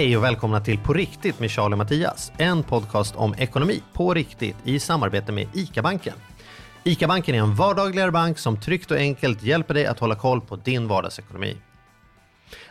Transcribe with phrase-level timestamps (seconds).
[0.00, 2.32] Hej och välkomna till På riktigt med Charlie och Mattias.
[2.38, 6.14] En podcast om ekonomi på riktigt i samarbete med ICA-banken.
[6.84, 10.56] ICA-banken är en vardagligare bank som tryggt och enkelt hjälper dig att hålla koll på
[10.56, 11.56] din vardagsekonomi.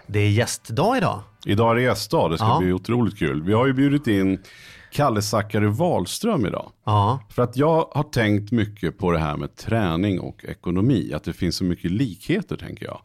[0.08, 1.22] Det är gästdag idag.
[1.46, 2.60] Idag är det gästdag, det ska Ja.
[2.60, 3.44] bli otroligt kul.
[3.44, 4.44] Vi har ju bjudit in
[4.92, 6.72] Kalle Zackari Wahlström idag.
[6.86, 11.14] Ja, För att jag har tänkt mycket på det här med träning och ekonomi.
[11.14, 13.02] Att det finns så mycket likheter tänker jag.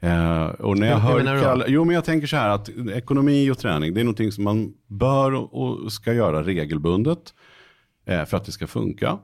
[0.00, 1.40] Eh, och när jag hör du?
[1.42, 4.44] Kalle, jo men jag tänker så här att ekonomi och träning det är någonting som
[4.44, 7.34] man bör och- ska göra regelbundet.
[8.06, 9.18] Eh, för att det ska funka.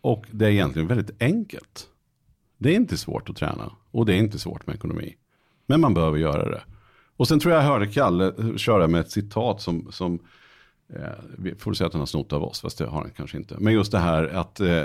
[0.00, 1.86] Och det är egentligen väldigt enkelt.
[2.58, 5.14] Det är inte svårt att träna och det är inte svårt med ekonomi.
[5.66, 6.62] Men man behöver göra det.
[7.16, 10.18] Och sen tror jag jag hörde Kalle köra med ett citat som, som
[10.94, 13.56] eh, får säga att han har snott av oss, fast det har han kanske inte.
[13.58, 14.84] Men just det här att eh,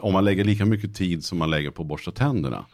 [0.00, 2.64] om man lägger lika mycket tid som man lägger på att borsta tänderna.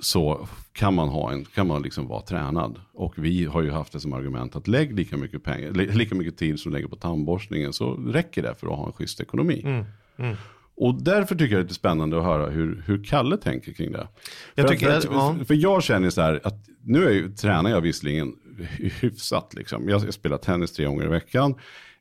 [0.00, 2.80] Så kan man, ha en, kan man liksom vara tränad.
[2.92, 6.14] Och vi har ju haft det som argument att lägg lika mycket, pengar, li- lika
[6.14, 9.20] mycket tid som du lägger på tandborstningen så räcker det för att ha en schysst
[9.20, 9.84] ekonomi.
[10.76, 13.92] Och därför tycker jag det är lite spännande att höra hur, hur Kalle tänker kring
[13.92, 14.08] det.
[14.54, 15.36] Jag för, tycker att, för, ja.
[15.46, 19.54] för jag känner så här att nu är ju, tränar jag visserligen hy- hyfsat.
[19.54, 19.88] Liksom.
[19.88, 21.54] Jag, jag spelar tennis tre gånger i veckan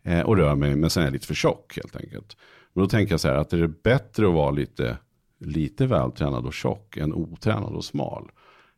[0.03, 2.37] eh, och rör mig, men sen är jag lite för tjock helt enkelt.
[2.73, 4.97] Men då tänker jag så här att är det bättre att vara lite,
[5.39, 8.31] lite vältränad och tjock än otränad och smal.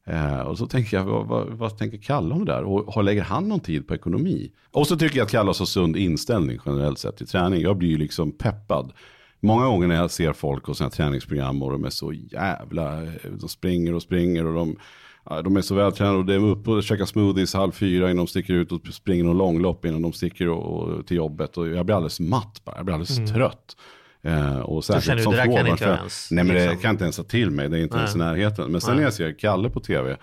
[0.10, 2.64] Eh, och så tänker jag, vad, vad, vad tänker Kalle om det där?
[2.64, 4.52] Och har, lägger han någon tid på ekonomi?
[4.72, 7.61] Och så tycker jag att Kalle har så sund inställning generellt sett till träning.
[7.61, 8.94] Jag blir ju liksom peppad.
[9.39, 13.02] Många gånger när jag ser folk och här träningsprogram och de är så jävla,
[13.39, 14.76] de springer och springer och de,
[15.44, 18.28] de är så vältränade och de är uppe och käkar smoothies halv fyra innan de
[18.28, 21.58] sticker ut och springer någon långlopp innan de sticker och, och, till jobbet.
[21.58, 23.76] Och jag blir alldeles matt bara, jag blir alldeles trött.
[24.22, 26.82] Eh, och särskilt du, som det där kan jag ens, Nej men det liksom.
[26.82, 28.72] kan jag inte ens ta till mig, det är inte ens i närheten.
[28.72, 30.18] Men sen när jag ser Kalle på tv,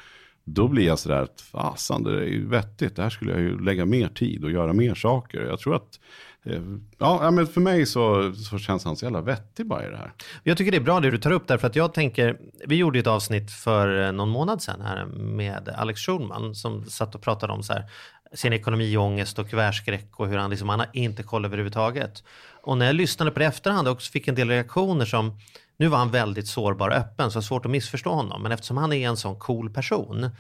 [0.45, 3.65] då blir jag sådär, att fasan det är ju vettigt, det här skulle jag ju
[3.65, 5.41] lägga mer tid och göra mer saker.
[5.41, 6.01] Jag tror att,
[6.45, 6.63] eh,
[6.99, 10.13] ja men för mig så, så känns han så jävla vettig bara i det här.
[10.43, 12.99] Jag tycker det är bra det du tar upp därför att jag tänker, vi gjorde
[12.99, 17.53] ett avsnitt för eh, någon månad sedan här med Alex Schulman som satt och pratade
[17.53, 17.85] om så här,
[18.33, 22.25] sin ekonomiångest och kuvertskräck och hur han liksom, han har inte koll överhuvudtaget.
[22.63, 25.39] Och när jag lyssnade på det i efterhand också fick en del reaktioner som,
[25.77, 28.53] nu var han väldigt sårbar och öppen så det var svårt att missförstå honom, men
[28.53, 30.31] eftersom han är en sån cool person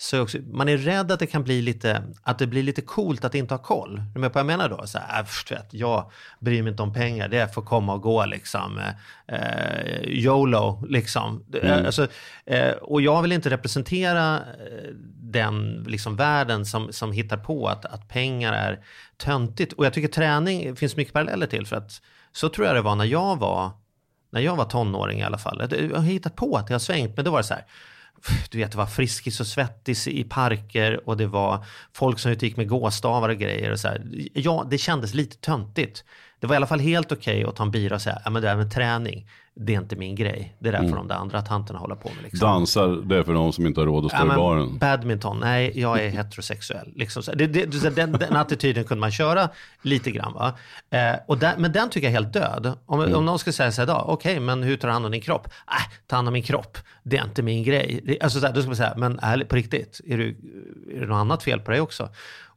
[0.00, 3.24] så också, man är rädd att det kan bli lite, att det blir lite coolt
[3.24, 4.02] att inte ha koll.
[4.14, 4.86] Du med på vad jag menar då?
[4.86, 8.24] Så här, äh, vet, jag bryr mig inte om pengar, det får komma och gå
[8.26, 8.80] liksom.
[9.26, 11.44] Eh, YOLO liksom.
[11.62, 12.06] Eh, Alltså,
[12.46, 14.90] eh, och jag vill inte representera eh,
[15.22, 18.84] den liksom, världen som, som hittar på att, att pengar är
[19.16, 19.72] töntigt.
[19.72, 22.96] Och jag tycker träning finns mycket paralleller till för att så tror jag det var
[22.96, 23.70] när jag var
[24.30, 25.68] när jag var tonåring i alla fall.
[25.70, 27.64] Jag har hittat på att det har svängt, men då var det så här.
[28.50, 32.46] Du vet, det var Friskis och Svettis i parker och det var folk som ute
[32.46, 33.70] gick med gåstavar och grejer.
[33.70, 34.02] Och så här.
[34.34, 36.04] Ja, det kändes lite töntigt.
[36.40, 38.42] Det var i alla fall helt okej att ta en bira och säga, ja men
[38.42, 40.56] det här med träning, det är inte min grej.
[40.58, 42.22] Det är därför de där andra tanterna håller på med.
[42.22, 42.48] Liksom.
[42.48, 44.78] Dansar, det är för de som inte har råd att stå Ja, i baren.
[44.78, 46.92] Badminton, nej jag är heterosexuell.
[46.96, 47.32] Liksom så.
[47.32, 49.48] Det, det, den, den attityden kunde man köra
[49.82, 50.32] lite grann.
[50.32, 50.52] Va?
[50.90, 52.72] Eh, och där, men den tycker jag är helt död.
[52.86, 53.14] Om, Mm.
[53.14, 55.20] om någon skulle säga så här, då, okej men hur tar du hand om din
[55.20, 55.46] kropp?
[55.68, 58.00] Äh, ta hand om min kropp, det är inte min grej.
[58.04, 60.28] Det, alltså, så här, då ska man säga, men ärligt, på riktigt, är, du,
[60.96, 62.08] är det något annat fel på dig också?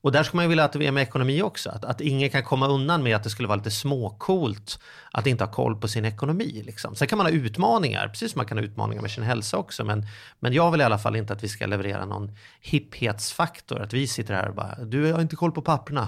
[0.04, 1.70] Och där skulle man ju vilja att det är med ekonomi också.
[1.70, 4.80] Att, att ingen kan komma undan med att det skulle vara lite småcoolt
[5.12, 6.64] att inte ha koll på sin ekonomi.
[6.66, 6.96] Liksom.
[6.96, 9.84] Sen kan man ha utmaningar, precis som man kan ha utmaningar med sin hälsa också.
[9.84, 10.06] Men,
[10.40, 13.82] men jag vill i alla fall inte att vi ska leverera någon hipphetsfaktor.
[13.82, 16.08] Att vi sitter här och bara, du har inte koll på papperna.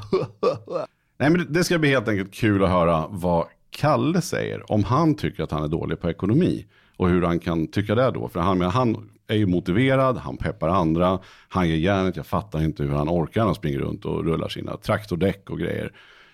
[1.17, 4.71] Nej men det- ska bli helt enkelt kul att höra vad Kalle säger.
[4.71, 6.65] Om han tycker att han är dålig på ekonomi.
[6.97, 8.29] Och hur han kan tycka det då.
[8.29, 11.19] För han, han är ju motiverad, han peppar andra,
[11.49, 12.15] han ger järnet.
[12.15, 15.59] Jag fattar inte hur han orkar när han springer runt och rullar sina traktordäck och
[15.59, 15.91] grejer.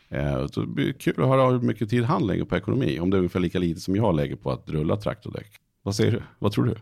[0.10, 3.00] Eh, så det blir kul att höra hur mycket tid han lägger på ekonomi.
[3.00, 5.52] Om det är ungefär lika lite som jag lägger på att rulla traktordäck.
[5.84, 6.22] Vad säger du?
[6.40, 6.76] Vad tror du?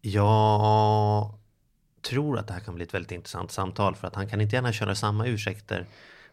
[0.00, 1.34] Jag
[2.02, 4.56] tror att det här kan bli ett väldigt intressant samtal för att han kan inte
[4.56, 5.86] gärna köra samma ursäkter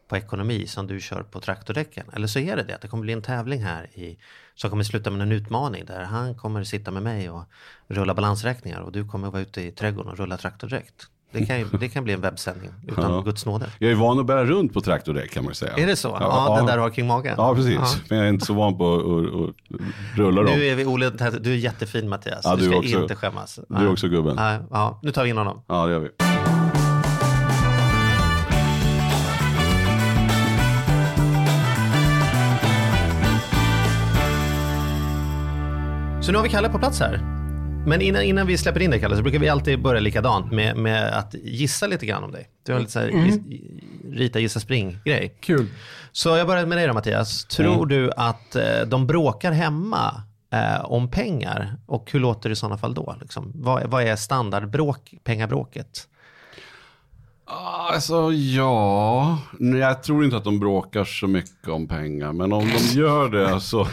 [0.08, 2.06] på ekonomi som du kör på traktordäcken.
[2.14, 4.18] Eller så är det det, att det kommer bli en tävling här i,
[4.56, 7.44] som kommer sluta med en utmaning där han kommer sitta med mig och
[7.88, 11.08] rulla balansräkningar och du kommer vara ute i trädgården och rulla traktordräkt.
[11.32, 13.22] Det kan, ju, det kan bli en webbsändning utan Ja.
[13.22, 13.66] Guds nåde.
[13.80, 15.74] Jag är van att bära runt på traktorn kan man säga.
[15.74, 16.18] Är det så?
[16.20, 17.36] Ja, den där du har kring magen.
[17.38, 17.76] Ja, precis.
[17.76, 17.88] Ja.
[18.10, 19.78] Men jag är inte så van på att, att,
[20.18, 20.60] rulla dem.
[20.60, 21.10] Nu är vi Ole,
[21.40, 22.42] du är jättefin Mattias.
[22.44, 23.02] Ja, du du ska också.
[23.02, 23.60] inte skämmas.
[23.70, 24.36] Du är också gubben.
[24.38, 25.64] Ja, ja, nu tar vi in honom.
[25.68, 26.10] Ja, det gör vi.
[36.26, 37.18] Så nu har vi Kalle på plats här.
[37.88, 40.78] Men innan, innan vi släpper in dig Kalle så brukar vi alltid börja likadant med,
[40.78, 42.50] med att gissa lite grann om dig.
[42.66, 43.40] Du har lite så här giss,
[44.12, 45.36] rita, gissa, spring-grej.
[45.40, 45.68] Kul.
[46.12, 47.46] Så jag börjar med dig då Mattias.
[47.46, 47.88] Tror Mm.
[47.88, 50.24] du att eh, de bråkar hemma
[50.54, 51.76] eh, om pengar?
[51.86, 53.16] Och hur låter det i sådana fall då?
[53.22, 53.52] Liksom?
[53.56, 56.08] Vad, vad är standardbråk, pengabråket?
[57.92, 62.34] Alltså ja, Nej, jag tror inte att de bråkar så mycket om pengar.
[62.34, 63.88] Men om de gör det så,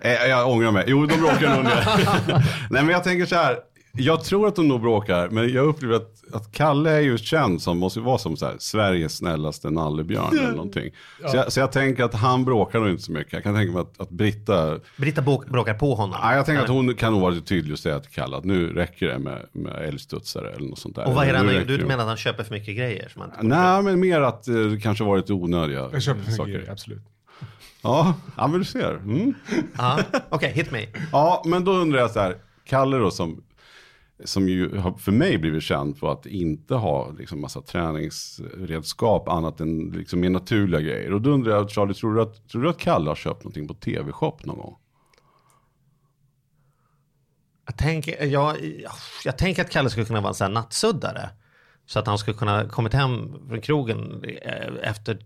[0.00, 0.84] Eh, jag ångrar mig.
[0.86, 1.84] Jo, de bråkar nog det.
[2.70, 3.58] Nej men jag tänker så här,
[3.92, 5.28] jag tror att de nog bråkar.
[5.28, 8.54] Men jag upplever att, att Kalle är ju känd som, måste vara som så här,
[8.58, 10.90] Sveriges snällaste nallebjörn eller någonting.
[11.30, 13.32] Så, jag, så jag tänker att han bråkar nog inte så mycket.
[13.32, 16.18] Jag kan tänka mig att, att Britta, Britta bråk, bråkar på honom.
[16.22, 18.44] ja, jag tänker att hon kan nog vara lite tydlig och säga till Kalle att
[18.44, 21.06] nu räcker det med, med älgstudsare eller något sånt där.
[21.06, 23.08] Och vad är det han, du menar att han köper för mycket grejer?
[23.08, 26.30] Som han inte Nej, men mer att eh, det kanske varit onödiga Jag köper för
[26.30, 26.52] mycket saker.
[26.52, 27.02] grejer, absolut.
[27.88, 28.94] Ja, ja, men du ser.
[28.94, 29.34] Mm.
[29.78, 30.86] Ja, Okej, hit me.
[31.12, 33.44] Ja, men då undrar jag så här, Kalle då som,
[34.24, 39.60] som ju har för mig blivit känd på att inte ha liksom massa träningsredskap annat
[39.60, 41.12] än liksom mer naturliga grejer.
[41.12, 43.68] Och då undrar jag, Charlie, tror du att, tror du att Kalle har köpt någonting
[43.68, 44.76] på TV-shop någon gång?
[47.66, 48.56] Jag tänker, jag,
[49.24, 51.30] jag tänker att Kalle skulle kunna vara en sån här nattsuddare.
[51.88, 55.18] Så att han skulle kunna kommit hem från krogen eh, efter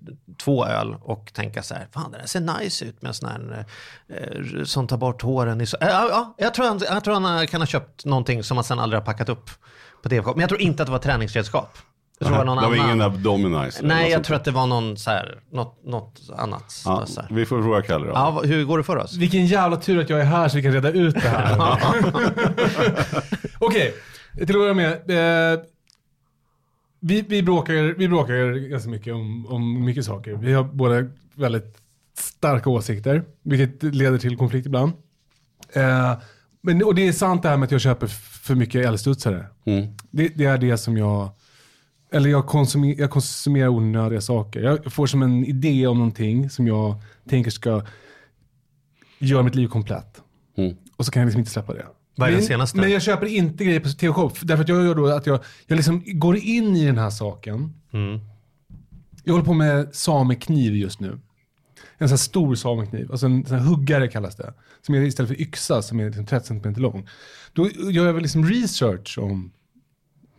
[0.44, 3.28] två öl och tänka så här, fan det där ser nice ut med en sån
[3.28, 3.64] här,
[4.08, 5.76] eh, som tar bort håren i så...
[5.80, 8.64] Eh, Ja, ja, jag tror, han, jag tror han kan ha köpt någonting som han
[8.64, 9.50] sen aldrig har packat upp
[10.02, 11.78] på tv Men jag tror inte att det var träningsredskap.
[12.18, 12.86] Jag tror det var någon det var annan.
[12.86, 13.86] ingen abdominizer?
[13.86, 16.82] Nej, jag tror att det var någon så här, något, något annat.
[16.84, 17.28] Ja, så här.
[17.32, 18.12] vi får fråga Kalle då.
[18.12, 19.14] Ja, hur går det för oss?
[19.16, 21.58] Vilken jävla tur att jag är här så vi kan reda ut det här.
[23.58, 23.94] Okej,
[24.36, 24.92] till att börja med.
[25.54, 25.60] Eh,
[27.04, 30.34] vi, vi, bråkar, vi bråkar ganska mycket om, om mycket saker.
[30.34, 31.78] Vi har båda väldigt
[32.14, 34.92] starka åsikter, vilket leder till konflikt ibland.
[35.72, 36.18] Eh,
[36.60, 39.46] men, och det är sant det här med att jag köper för mycket älgstudsare.
[39.64, 39.86] Mm.
[40.10, 41.30] Det, det är det som jag...
[42.12, 44.60] Eller jag, konsumer, jag konsumerar onödiga saker.
[44.62, 46.94] Jag får som en idé om någonting som jag
[47.28, 47.82] tänker ska
[49.18, 50.22] göra mitt liv komplett.
[50.56, 50.76] Mm.
[50.96, 51.86] Och så kan jag liksom inte släppa det.
[52.14, 52.78] Vad är men, den senaste?
[52.78, 54.32] Men jag köper inte grejer på TV-shop.
[54.42, 57.74] Därför att jag gör då att jag, jag liksom går in i den här saken.
[57.92, 58.20] Mm.
[59.24, 61.18] Jag håller på med samekniv just nu.
[61.98, 64.54] En sån här stor samekniv, alltså en sån huggare kallas det.
[64.82, 67.08] Som är istället för yxa som är liksom 30 cm lång.
[67.52, 69.52] Då gör jag väl liksom research om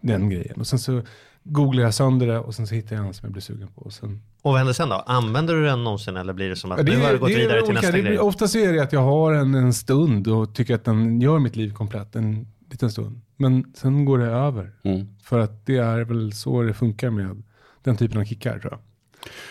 [0.02, 0.60] den grejen.
[0.60, 1.02] Och sen så
[1.44, 3.82] googlar jag sönder det och sen så hittar jag en som jag blir sugen på.
[3.82, 4.22] Och sen...
[4.44, 4.96] Och vad händer sen då?
[4.96, 7.36] Använder du den någonsin eller blir det som att Ja, nu har du gått det
[7.36, 7.82] vidare till olika.
[7.82, 8.20] nästa det, grej?
[8.20, 11.56] Oftast är det att jag har en, en stund och tycker att den gör mitt
[11.56, 13.22] liv komplett en liten stund.
[13.38, 14.72] Men sen går det över.
[14.84, 15.08] Mm.
[15.24, 17.44] För att det är väl så det funkar med
[17.84, 18.80] den typen av kickar tror jag.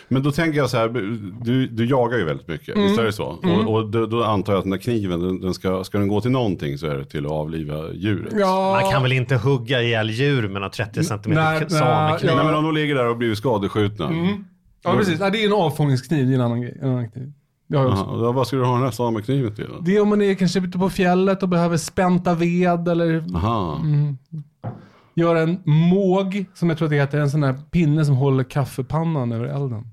[0.08, 0.88] Men då tänker jag så här,
[1.44, 2.86] du, du jagar ju väldigt mycket, Mm.
[2.86, 3.24] visst är det så?
[3.26, 6.08] Och, och då, då antar jag att den där kniven, den, den ska, ska den
[6.08, 8.32] gå till någonting så är det till att avliva djuret.
[8.82, 11.80] Man kan väl inte hugga ihjäl djur med någon 30 cm nej, samekniv?
[12.30, 12.36] ja.
[12.36, 14.10] Nej men om de ligger där och blir skadeskjutna.
[14.84, 15.20] Ja, precis.
[15.20, 16.78] Ja, det är en avfångningskniv, det är en annan grej.
[16.82, 17.32] En annan kniv.
[17.66, 18.04] Det har jag också.
[18.16, 19.80] Då, vad ska du ha den här samekniven till då?
[19.80, 23.80] Det är om man är kanske ute på fjället och behöver spänta ved eller Aha.
[25.14, 28.44] göra en måg, som jag tror att det heter, en sån där pinne som håller
[28.44, 29.86] kaffepannan över elden.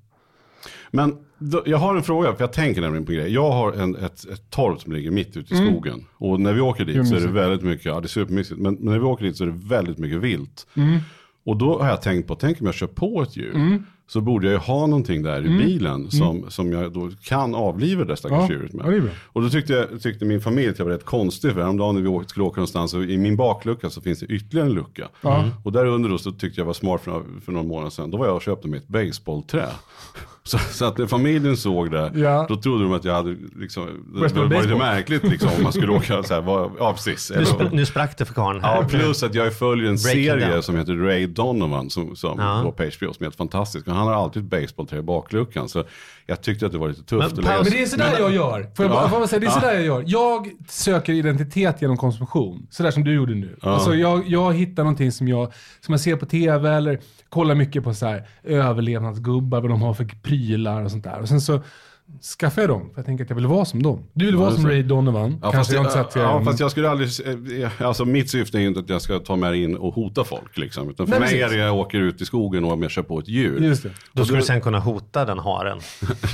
[0.91, 3.33] Men då, jag har en fråga, för jag tänker nämligen på en grej.
[3.33, 5.69] Jag har en, ett, ett torp som ligger mitt ute i Mm.
[5.73, 6.05] skogen.
[6.17, 7.33] Och när vi åker dit så är det mysigt?
[7.33, 9.59] väldigt mycket, ja det är supermysigt, men, men när vi åker dit så är det
[9.69, 10.67] väldigt mycket vilt.
[10.75, 10.99] Mm.
[11.45, 13.83] Och då har jag tänkt på, tänk om jag kör på ett djur.
[14.09, 18.03] Så borde jag ju ha någonting där i bilen som, som jag då kan avliva
[18.05, 18.51] det stackars Mm.
[18.51, 18.55] Ja,
[18.91, 19.09] djuret med.
[19.25, 21.53] Och då tyckte, jag, tyckte min familj att jag var rätt konstig.
[21.53, 24.25] För häromdagen när vi åkte, skulle åka någonstans och i min baklucka så finns det
[24.25, 25.07] ytterligare en lucka.
[25.21, 25.45] Ja.
[25.63, 28.11] Och där under då så tyckte jag var smart för, för några månader sedan.
[28.11, 29.65] Då var jag och köpte mig ett baseballträ.
[30.43, 32.45] Så, så att när familjen såg det, Ja.
[32.49, 35.91] då trodde de att jag hade liksom, det var lite märkligt liksom om man skulle
[35.97, 37.31] åka så här, var, ja precis.
[37.35, 38.59] Nu, sp- nu sprack det för karln.
[38.63, 40.63] Ja, plus att jag följer en Breaking serie down.
[40.63, 42.73] som heter Ray Donovan som, som Ja.
[42.77, 43.87] på HBO som är helt fantastisk.
[43.99, 45.69] Han har alltid ett basebollträ i bakluckan.
[45.69, 45.83] Så
[46.25, 47.63] jag tyckte att det var lite tufft Men att lägga.
[47.63, 48.71] Men det är sådär jag gör.
[48.75, 49.09] Får jag bara, Ja.
[49.09, 50.03] får jag säga, det är sådär jag gör.
[50.07, 52.67] Jag söker identitet genom konsumtion.
[52.69, 53.57] Sådär som du gjorde nu.
[53.61, 57.83] Alltså jag, jag hittar någonting som jag, som jag ser på tv eller kollar mycket
[57.83, 61.19] på så här överlevnadsgubbar, vad de har för prylar och sånt där.
[61.21, 61.61] Och sen så
[62.39, 64.03] skaffar jag dem, för jag tänker att jag vill vara som dem.
[64.13, 64.69] Du vill vara det som så.
[64.69, 65.39] Ray Donovan.
[65.41, 67.09] Ja, fast, jag jag, inte ja, fast jag skulle aldrig,
[67.63, 70.23] eh, alltså mitt syfte är ju inte att jag ska ta mig in och hota
[70.23, 70.89] folk liksom.
[70.89, 71.53] Utan för Nej, mig precis.
[71.53, 73.61] är det jag åker ut i skogen och om jag kör på ett djur.
[73.61, 73.91] Just det.
[74.13, 75.79] Då skulle du sen kunna hota den haren.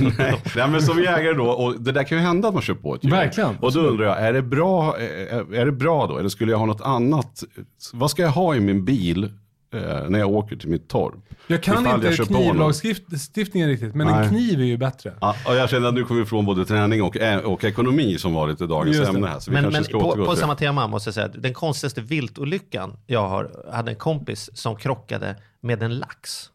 [0.18, 2.74] Nej, nej, men som jägare då, och det där kan ju hända att man kör
[2.74, 3.10] på ett djur.
[3.10, 3.56] Verkligen.
[3.60, 6.18] Och då undrar jag, är det, bra, är, är det bra då?
[6.18, 7.44] Eller skulle jag ha något annat?
[7.92, 9.30] Vad ska jag ha i min bil
[9.76, 11.14] eh, när jag åker till mitt torp?
[11.46, 14.28] Jag kan Ifall inte knivlagstiftningen riktigt, men en Nej.
[14.28, 15.12] kniv är ju bättre.
[15.20, 18.18] Ja, och jag känner att nu kommer vi ifrån både träning och, ä- och ekonomi
[18.18, 19.38] som var lite dagens ämne här.
[19.40, 21.54] Så vi Men, kanske men ska på, på till samma tema måste jag säga den
[21.54, 26.50] konstigaste viltolyckan jag har, hade en kompis som krockade med en lax.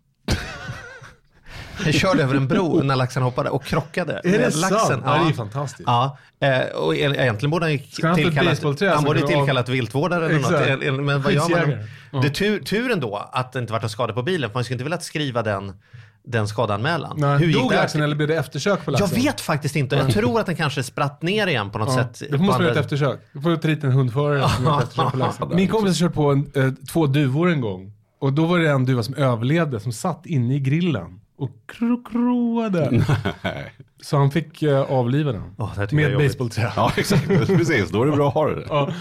[1.84, 4.72] Han körde över en bro när laxen hoppade och krockade Är det med sant?
[4.72, 5.02] laxen.
[5.06, 5.84] Ja, det är ju fantastiskt.
[5.86, 10.40] Ja, eh, och egentligen borde han ju tillkallat, han borde kunde av- tillkallat viltvårdare eller
[10.40, 10.52] något.
[10.52, 10.84] Exakt.
[10.84, 11.50] Eh, Men vad gör
[12.12, 12.22] man?
[12.22, 14.64] Det är tur, turen då att det inte vart någon skada på bilen, för man
[14.64, 15.74] skulle inte vilja skriva den,
[16.24, 17.16] den skadanmälan.
[17.20, 17.38] Nej.
[17.40, 19.22] Hur Dog laxen eller blev det eftersök på Jag laxen?
[19.22, 19.96] vet faktiskt inte.
[19.96, 22.32] Jag tror att den kanske spratt ner igen på något Ja, sätt.
[22.32, 23.20] på måste andra- ett eftersök.
[23.34, 25.50] Du får ta dit en hundförare som gör ett eftersök på laxen.
[25.56, 27.94] Min kompis körde på en, eh, två duvor en gång.
[28.20, 32.04] Och då var det en duva som överlevde, som satt inne i grillen och kro
[32.04, 32.90] kroade.
[33.44, 33.74] Nej.
[34.02, 35.44] Så han fick avliva den.
[35.78, 36.74] Jag med basebollträ.
[36.76, 37.28] Ja, exakt.
[37.28, 38.94] Precis, då är det bra att ha det.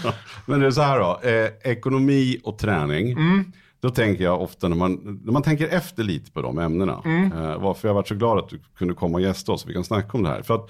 [0.45, 3.17] Men det är så här då, eh, ekonomi och träning.
[3.81, 7.01] Då tänker jag ofta när man, när man tänker efter lite på de ämnena.
[7.05, 9.67] Eh, varför jag har varit så glad att du kunde komma och gästa oss så
[9.67, 10.41] vi kan snacka om det här.
[10.41, 10.69] För att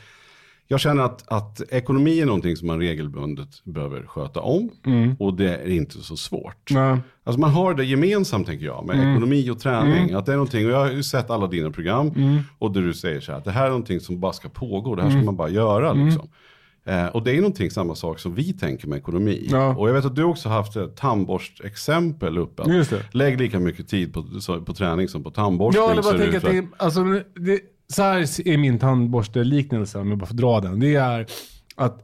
[0.72, 4.70] jag känner att, att ekonomi är någonting som man regelbundet behöver sköta om.
[5.20, 6.72] Och det är inte så svårt.
[6.72, 6.98] Nej.
[7.24, 10.14] Alltså man har det gemensamt tänker jag med ekonomi och träning.
[10.14, 12.12] Att det är någonting, och jag har ju sett alla dina program.
[12.58, 14.96] Och där du säger så här att det här är någonting som bara ska pågå.
[14.96, 16.30] Det här ska man bara göra liksom.
[16.86, 19.48] Eh, och det är någonting samma sak som vi tänker med ekonomi.
[19.52, 19.76] Ja.
[19.76, 22.64] Och jag vet att du också har haft ett tandborstexempel uppe.
[23.12, 24.24] Lägg lika mycket tid på,
[24.66, 25.84] på träning som på tandborstning.
[25.84, 27.04] Ja, bara det tänka ut att det, alltså,
[27.36, 27.60] det,
[27.92, 30.80] så här är min tandborsteliknelse, om jag bara får dra den.
[30.80, 31.28] Det är
[31.76, 32.04] att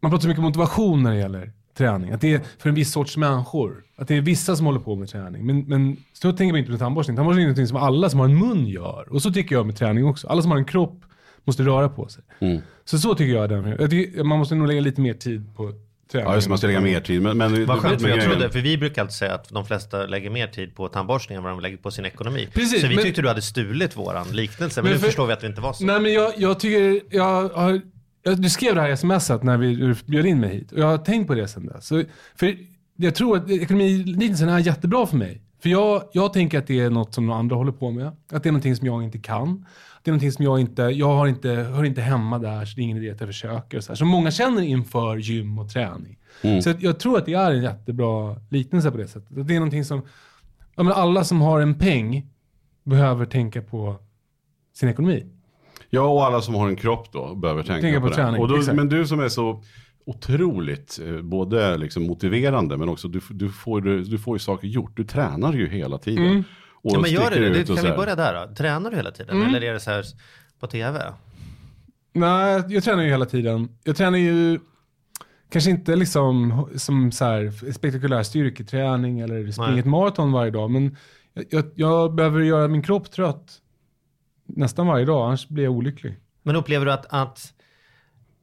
[0.00, 2.10] man pratar så mycket motivation när det gäller träning.
[2.10, 3.84] Att det är för en viss sorts människor.
[3.96, 5.46] Att det är vissa som håller på med träning.
[5.46, 7.16] Men, men så tänker man inte med tandborstning.
[7.16, 9.12] Tandborstning är någonting som alla som har en mun gör.
[9.12, 10.28] Och så tycker jag med träning också.
[10.28, 11.02] Alla som har en kropp
[11.44, 12.24] måste röra på sig.
[12.38, 12.60] Mm.
[12.84, 13.48] Så så tycker jag.
[13.48, 14.28] Den.
[14.28, 15.72] Man måste nog lägga lite mer tid på.
[16.12, 17.22] Ja, just man ska lägga mer tid.
[17.22, 20.06] Men, men, Vad skönt, för jag trodde, för vi brukar alltid säga att de flesta
[20.06, 22.48] lägger mer tid på tandborstning än vad de lägger på sin ekonomi.
[22.52, 25.26] Precis, så vi men- tyckte du hade stulit våran liknelse, men, Men nu för- förstår
[25.26, 25.84] vi att det inte var så.
[25.84, 27.80] Nej men jag, jag tycker, jag har,
[28.22, 30.72] jag, du skrev det här smset när vi bjöd in mig hit.
[30.72, 31.86] Och jag har tänkt på det sen dess.
[31.86, 32.02] Så,
[32.36, 32.56] för
[32.96, 35.40] jag tror att ekonomiliknelsen är jättebra för mig.
[35.62, 38.06] För jag, jag tänker att det är något som några andra håller på med.
[38.06, 39.66] Att det är någonting som jag inte kan.
[40.06, 42.80] Det är någonting som jag inte, jag har inte, hör inte hemma där så det
[42.80, 43.80] är ingen idé att jag försöker.
[43.80, 43.96] Så, här.
[43.96, 46.18] så många känner inför gym och träning.
[46.62, 49.46] Så att jag tror att det är en jättebra liknelse på det sättet.
[49.46, 50.02] Det är någonting som,
[50.74, 52.26] ja, men alla som har en peng
[52.84, 53.96] behöver tänka på
[54.74, 55.26] sin ekonomi.
[55.90, 58.48] Ja, och alla som har en kropp då behöver tänka, Tänka på, på träning, Och
[58.48, 58.76] då, exakt.
[58.76, 59.62] men du som är så
[60.06, 64.68] otroligt, eh, både liksom motiverande men också du, du, får, du, du får ju saker
[64.68, 64.96] gjort.
[64.96, 66.26] Du tränar ju hela tiden.
[66.26, 66.44] Mm.
[66.86, 68.54] Och ja, men gör sticker det, kan vi börja där då?
[68.54, 69.36] Tränar du hela tiden?
[69.36, 69.48] Mm.
[69.48, 70.04] Eller är det så här
[70.60, 71.14] på tv?
[72.12, 73.68] Nej, jag tränar ju hela tiden.
[73.84, 74.60] Jag tränar ju
[75.50, 79.78] kanske inte liksom som så här spektakulär styrketräning eller springa Nej.
[79.78, 80.70] ett maraton varje dag.
[80.70, 80.96] Men
[81.34, 83.58] jag, jag, jag behöver göra min kropp trött
[84.46, 86.16] nästan varje dag, annars blir jag olycklig.
[86.42, 87.52] Men upplever du att, att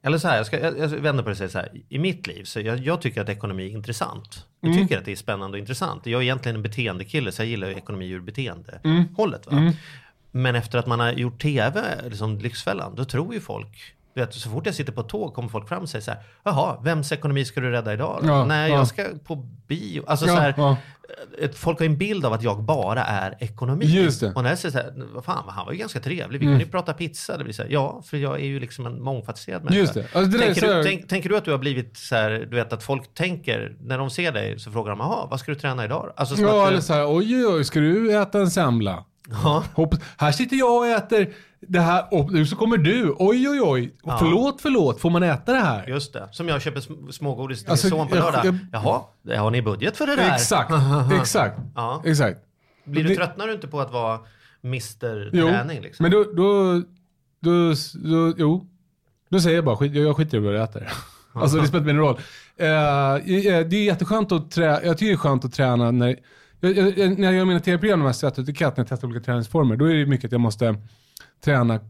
[0.04, 1.68] eller så här, jag, ska, jag, jag vänder på det och säger så här.
[1.88, 4.46] I mitt liv, så jag, jag tycker att ekonomi är intressant.
[4.60, 4.82] Jag Mm.
[4.82, 6.06] tycker att det är spännande och intressant.
[6.06, 8.24] Jag är egentligen en beteendekille, så jag gillar ju ekonomi ur Mm.
[8.26, 9.46] beteendehållet.
[9.46, 9.72] Va?
[10.30, 14.34] Men efter att man har gjort tv, liksom Lyxfällan, då tror ju folk du vet,
[14.34, 17.12] så fort jag sitter på tåg kommer folk fram och säger så här, jaha, vems
[17.12, 18.20] ekonomi ska du rädda idag?
[18.24, 18.76] Ja, Nej, ja.
[18.76, 20.04] jag ska på bio.
[20.06, 20.76] Alltså Ja, så här,
[21.38, 23.84] ett, folk har en bild av att jag bara är ekonomi.
[23.86, 24.26] Just det.
[24.26, 24.36] Mm.
[24.36, 26.70] Och när jag säger så här, fan, han var ju ganska trevlig, vi kunde ju
[26.70, 27.36] prata pizza.
[27.38, 29.80] Det blir så här, ja, för jag är ju liksom en mångfacetterad människa.
[29.80, 30.00] Just det.
[30.00, 32.56] Alltså, det tänker, så du, tänk, tänker du att du har blivit så här, du
[32.56, 35.58] vet att folk tänker, när de ser dig så frågar de, jaha, vad ska du
[35.58, 36.12] träna idag?
[36.16, 39.04] Alltså, Ja, att du, eller så här, oj, oj, oj, ska du äta en semla?
[39.30, 41.34] ja, Hoppas, här sitter jag och äter
[41.68, 43.14] det här och nu så kommer du.
[43.18, 43.94] Oj, oj, oj.
[44.04, 44.16] Ja.
[44.18, 45.00] Förlåt, förlåt.
[45.00, 45.86] Får man äta det här?
[45.86, 46.28] just det.
[46.32, 48.46] Som jag köper sm- smågodis till Alltså, min son på jag- lördag.
[48.46, 48.56] jag-
[49.26, 50.34] Jaha, har ni budget för det där?
[50.34, 50.70] Exakt,
[51.20, 52.02] exakt, Ja.
[52.04, 52.38] exakt.
[52.84, 54.20] Blir du tröttnar du inte på att vara
[54.64, 55.82] Mr Jo, Träning?
[55.82, 56.04] Liksom?
[56.04, 56.72] men då, då,
[57.40, 58.66] då, då, jo.
[59.30, 60.88] Då säger jag bara, skit, jag skiter i vad jag äter.
[61.32, 62.16] Alltså det spelar inte någon roll.
[62.56, 63.24] Eh,
[63.68, 66.16] det är jätteskönt att träna, jag tycker det är skönt att träna när,
[66.60, 69.24] Jag, jag, jag, när jag gör mina tv-program, Svett och etikett, när jag testar olika
[69.24, 70.74] träningsformer, då är det mycket att jag måste
[71.44, 71.80] träna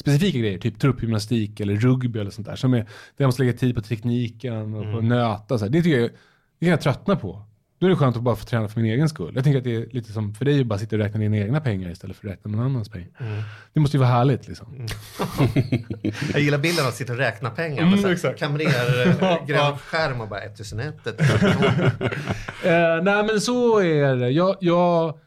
[0.00, 2.56] specifika grejer, typ truppgymnastik eller rugby eller sånt där.
[2.56, 2.86] Som är, där
[3.16, 5.08] jag måste lägga tid på tekniken och på Mm.
[5.08, 5.58] nöta.
[5.58, 5.72] Så här.
[5.72, 6.10] Det tycker jag,
[6.58, 7.42] det kan jag tröttna på.
[7.78, 9.32] Då är det skönt att bara få träna för min egen skull.
[9.34, 11.36] Jag tänker att det är lite som för dig att bara sitta och räkna dina
[11.36, 13.08] egna pengar istället för att räkna någon annans pengar.
[13.20, 13.42] Mm.
[13.72, 14.66] Det måste ju vara härligt liksom.
[16.32, 17.78] Jag gillar bilden av att sitta och räkna pengar.
[17.78, 18.38] Mm, med så här exakt.
[18.38, 19.44] Kamrer, Ja.
[19.48, 21.64] grön skärm och bara 1001, 1002.
[22.68, 24.30] Eh, nej men så är det.
[24.30, 25.18] Jag, jag,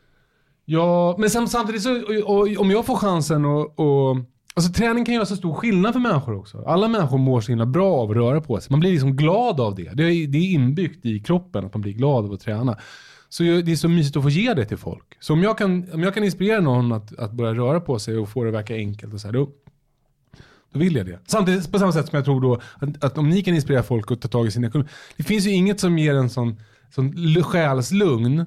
[0.70, 4.18] Ja, men samtidigt så, och, och, om jag får chansen och, och
[4.56, 6.64] Alltså träning kan göra så stor skillnad för människor också.
[6.68, 8.72] Alla människor mår så himla bra av att röra på sig.
[8.72, 9.92] Man blir liksom glad av det.
[9.94, 12.78] Det är, det är inbyggt i kroppen att man blir glad av att träna.
[13.30, 15.18] Så det är så mysigt att få ge det till folk.
[15.20, 18.18] Så om jag kan, om jag kan inspirera någon att, att börja röra på sig
[18.18, 19.50] och få det att verka enkelt och så här, då,
[20.74, 21.20] då vill jag det.
[21.28, 24.12] Samtidigt på samma sätt som jag tror då att, att om ni kan inspirera folk
[24.12, 24.90] att ta tag i sin ekonomi.
[25.18, 26.60] Det finns ju inget som ger en sån,
[26.90, 28.46] sån själslugn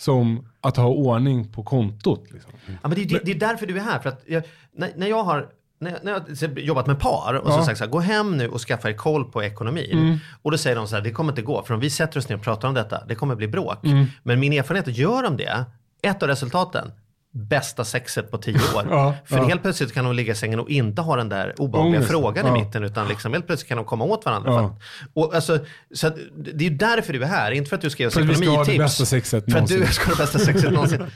[0.00, 2.24] som att ha ordning på kontot.
[2.30, 2.52] Liksom.
[2.66, 3.98] Ja, men det, är- det, det är därför du är här.
[3.98, 4.42] För att jag,
[4.72, 7.54] när, när jag har när jag, när jag jobbat med par och så Ja.
[7.54, 7.64] Mm.
[7.66, 10.18] sagt så här, gå hem nu och skaffa er koll på ekonomin.
[10.42, 12.28] Och då säger de så här, det kommer inte gå, för om vi sätter oss
[12.28, 13.84] ner och pratar om detta, det kommer bli bråk.
[13.84, 14.06] Mm.
[14.22, 15.64] Men min erfarenhet gör de det,
[16.02, 16.92] ett av resultaten,
[17.32, 18.86] bästa sexet på tio år.
[18.90, 19.44] Ja, för ja.
[19.44, 22.46] helt plötsligt kan de ligga i sängen och inte ha den där obehagliga Ångest, frågan
[22.46, 22.56] ja.
[22.56, 24.60] i mitten, utan liksom helt plötsligt kan de komma åt varandra.
[24.60, 24.72] Att,
[25.14, 25.58] och alltså,
[25.94, 28.06] så att, det är ju därför du är här, inte för att du ska ge
[28.06, 28.98] oss För att vi ska ha det ekonomitips.
[28.98, 29.94] bästa sexet För att du någonsin.
[29.94, 31.06] ska ha det bästa sexet någonsin.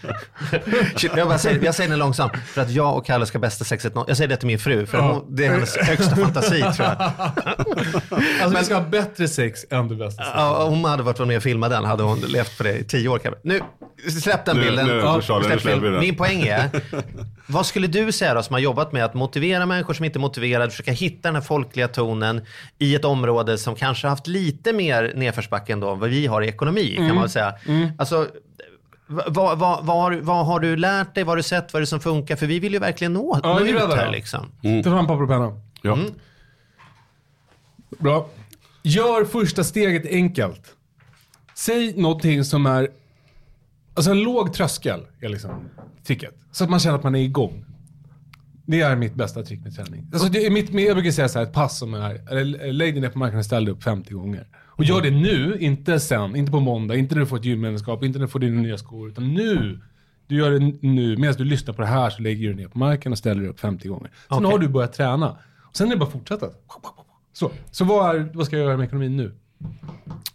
[1.16, 2.32] Jag, säger, jag säger det långsamt.
[2.46, 4.10] För att jag och Kalle ska ha bästa sexet någonsin.
[4.10, 6.96] Jag säger det till min fru, för hon, det är hennes högsta fantasi tror jag.
[8.42, 10.40] Alltså vi ska ha bättre sex än det bästa sexet.
[10.40, 12.84] Ja, om hon hade varit med och filmat den hade hon levt på det i
[12.84, 13.40] tio år kanske.
[13.44, 13.60] Nu,
[14.10, 14.86] släpp den bilden.
[14.86, 15.00] nu,
[15.60, 15.62] släpp.
[16.00, 16.70] Min poäng är,
[17.46, 20.20] vad skulle du säga då som har jobbat med att motivera människor som inte är
[20.20, 22.46] motiverade, försöka hitta den här folkliga tonen
[22.78, 26.42] i ett område som kanske har haft lite mer nedförsbacke än då vad vi har
[26.42, 27.54] i ekonomi kan man väl säga.
[27.98, 28.26] Alltså,
[29.06, 31.72] vad, vad, vad, vad, har, du- vad har du lärt dig, vad har du sett,
[31.72, 32.36] vad är det som funkar?
[32.36, 34.50] För vi vill ju verkligen nå, Ja, nå ut här liksom.
[34.84, 35.60] Ta fram papper och penna.
[35.82, 35.98] Ja.
[37.98, 38.28] Bra.
[38.82, 40.60] Gör första steget enkelt.
[41.54, 42.88] Säg någonting som är...
[43.94, 45.50] Alltså en låg tröskel är liksom
[46.06, 46.34] tricket.
[46.52, 47.64] Så att man känner att man är igång.
[48.66, 50.06] Det är mitt bästa trick med träning.
[50.12, 52.94] Alltså det är mitt, jag brukar säga så här, ett pass som är, eller lägg
[52.94, 54.46] dig ner på marken och ställ dig upp 50 gånger.
[54.76, 58.04] Och gör det nu, inte sen, inte på måndag, inte när du får ett gymmedlemskap,
[58.04, 59.80] inte när du får dina nya skor, utan nu.
[60.26, 62.78] Du gör det nu, medan du lyssnar på det här så lägger du ner på
[62.78, 64.10] marken och ställer dig upp 50 gånger.
[64.28, 64.50] Sen Okej.
[64.50, 65.36] har du börjat träna.
[65.62, 66.46] Och sen är det bara att fortsätta.
[67.32, 69.34] Så, så vad, är, vad ska jag göra med ekonomin nu?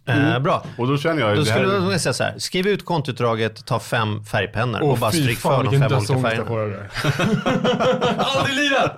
[0.06, 0.64] Eh, bra.
[0.78, 2.86] Och då känner jag ju Då det här- skulle jag säga så här, skriv ut
[2.86, 6.66] kontoutdraget, ta fem färgpennor och bara stryk för de fem olika jag färgerna.
[6.66, 6.90] det.
[8.18, 8.92] Aldrig i livet!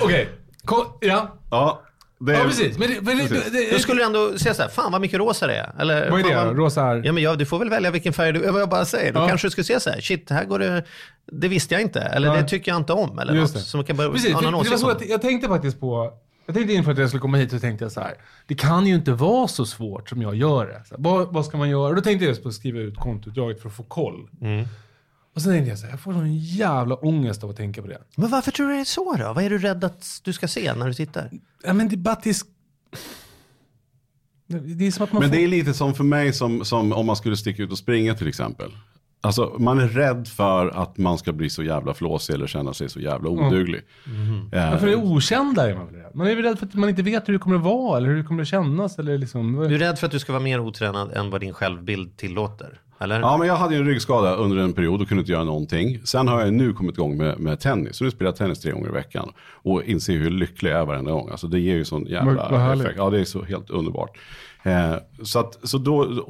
[0.00, 0.28] Okej,
[1.00, 1.36] ja.
[1.50, 1.82] Ja,
[2.20, 2.38] det är...
[2.38, 2.78] Ja, precis.
[2.78, 3.52] Men det, men det, Precis.
[3.52, 5.72] det, Då skulle du ändå säga så här, fan vad mycket rosa det är.
[5.78, 6.54] Eller, vad är fan, det?
[6.54, 7.02] Rosa är...
[7.04, 9.12] Ja men ja, du får väl välja vilken färg du, jag bara säger.
[9.12, 9.28] Då Ja.
[9.28, 10.84] kanske du skulle säga så här, shit, här går det,
[11.32, 12.00] det visste jag inte.
[12.00, 12.42] Eller Nej.
[12.42, 13.18] det tycker jag inte om.
[13.18, 13.62] Eller Just något.
[13.64, 13.68] det.
[13.68, 15.04] Så man kan börja Precis, för, någon det var så att det.
[15.04, 16.12] jag tänkte faktiskt på,
[16.50, 18.14] jag tänkte inför att jag skulle komma hit så tänkte jag så här,
[18.46, 20.82] det kan ju inte vara så svårt som jag gör det.
[20.88, 21.88] Så här, vad, vad ska man göra?
[21.88, 24.28] Och då tänkte jag just på att skriva ut kontoutdraget för att få koll.
[24.40, 24.66] Mm.
[25.34, 27.88] Och sen tänkte jag så här, jag får sån jävla ångest av att tänka på
[27.88, 27.98] det.
[28.16, 29.32] Men varför tror du det är så då?
[29.32, 31.30] Vad är du rädd att du ska se när du tittar?
[31.62, 32.44] Ja men det är bara sk-
[34.46, 35.36] Det är som att man Men får...
[35.36, 38.14] det är lite som för mig som, som om man skulle sticka ut och springa
[38.14, 38.72] till exempel.
[39.22, 42.88] Alltså man är rädd för att man ska bli så jävla flåsig eller känna sig
[42.88, 43.80] så jävla oduglig.
[44.52, 46.10] Eh, Ja, för det okända är man väl rädd.
[46.14, 48.08] Man är väl rädd för att man inte vet hur det kommer att vara eller
[48.08, 48.98] hur det kommer att kännas.
[48.98, 51.52] Eller liksom, Du är rädd för att du ska vara mer otränad än vad din
[51.52, 52.80] självbild tillåter?
[53.02, 53.20] Eller?
[53.20, 56.00] Ja, men jag hade en ryggskada under en period och kunde inte göra någonting.
[56.04, 57.96] Sen har jag nu kommit igång med, med tennis.
[57.96, 59.32] Så nu spelar jag tennis tre gånger i veckan.
[59.52, 61.28] Och inser hur lycklig jag är varenda gång.
[61.30, 62.94] Alltså det ger ju sån jävla effekt.
[62.96, 64.18] Ja, det är så helt underbart.
[64.62, 66.24] Eh, så att, så då,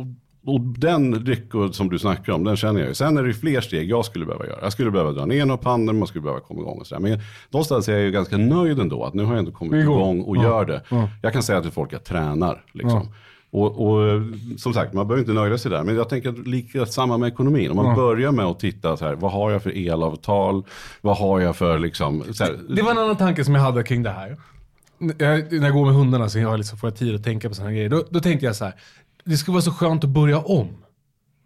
[0.47, 2.95] och, den ryckor som du snackar om, den känner jag ju.
[2.95, 4.59] Sen är det ju fler steg jag skulle behöva göra.
[4.63, 7.03] Jag skulle behöva dra ner några pannor, man skulle behöva komma igång och sådär.
[7.03, 10.21] Men någonstans är jag ju ganska nöjd ändå, att nu har jag ändå kommit Igång.
[10.21, 10.43] och Ja.
[10.43, 10.83] gör det.
[10.91, 11.09] Ja.
[11.23, 12.65] Jag kan säga till folk att jag tränar.
[12.73, 13.01] Liksom.
[13.05, 13.13] Ja.
[13.53, 14.23] Och, och
[14.59, 15.85] som sagt, man behöver inte nöja sig där.
[15.85, 17.71] Men jag tänker att lika samma med ekonomin.
[17.71, 17.95] Om man Ja.
[17.95, 20.63] börjar med att titta så här, vad har jag för elavtal?
[21.01, 23.83] Vad har jag för liksom, så här, Det var en annan tanke som jag hade
[23.83, 24.37] kring det här.
[25.19, 27.55] Jag, när jag går med hundarna så jag liksom får jag tid att tänka på
[27.55, 27.89] sådana grejer.
[27.89, 28.75] Då, då tänkte jag så här,
[29.25, 30.69] det skulle vara så skönt att börja om.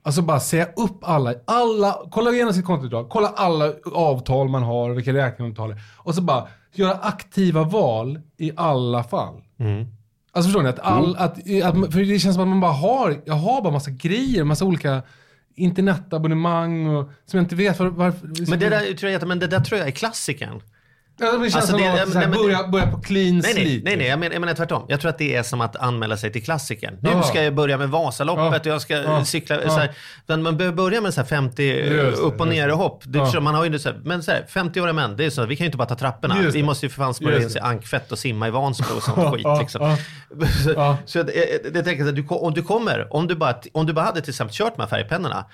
[0.03, 4.91] Alltså bara säga upp alla, alla kolla igenom sitt kontoutdrag, kolla alla avtal man har,
[4.91, 5.81] vilka räkningar man betalar.
[5.99, 9.43] Och så bara göra aktiva val i alla fall.
[10.33, 10.69] Alltså förstår ni?
[10.69, 13.73] Att all, att, att, för det känns som att man bara har, jag har bara
[13.73, 15.03] massa grejer, massa olika
[15.55, 18.51] internetabonnemang och, som jag inte vet var, varför.
[18.51, 20.61] Men det där, tror jag, men det där tror jag är klassikern.
[21.21, 23.81] Ja, det känns Alltså, som det- att nej, men- börja, börja på clean Nej, nej,
[23.85, 24.85] nej, nej jag, menar, jag menar tvärtom.
[24.89, 26.99] Jag tror att det är som att anmäla sig till klassikern.
[27.03, 27.23] Nu Ja.
[27.23, 28.71] ska jag börja med Vasaloppet Ja.
[28.71, 29.25] och jag ska Ja.
[29.25, 29.63] cykla.
[29.63, 29.69] Ja.
[29.71, 29.91] Så här,
[30.27, 33.03] men man behöver börja med så här 50 Just upp och ner och hopp.
[33.07, 33.41] Det, Ja.
[33.41, 35.65] Man har ju så här, men så här, 50-åriga män, det är så, vi kan
[35.65, 36.37] ju inte bara ta trapporna.
[36.41, 36.63] Vi det.
[36.63, 39.47] måste ju för fan smörja in sig ankfett och simma i Vansbro och sånt skit.
[39.61, 39.97] Liksom.
[40.65, 43.87] Så, så jag, jag, jag tänker att du, om du kommer, om du, bara, om
[43.87, 45.45] du bara hade till exempel kört med färgpennorna,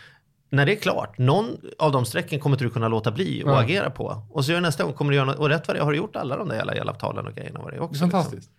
[0.51, 1.47] när det är klart, någon
[1.79, 3.61] av de strecken kommer inte du kunna låta bli och Ja.
[3.61, 4.23] agera på.
[4.31, 5.99] Och så gör nästa gång kommer du göra något, och rätt vad det har du
[5.99, 7.61] gjort alla de där jävla, jävla avtalen och grejerna.
[7.63, 8.35] Vad det är Det också, är fantastiskt.
[8.35, 8.55] Liksom.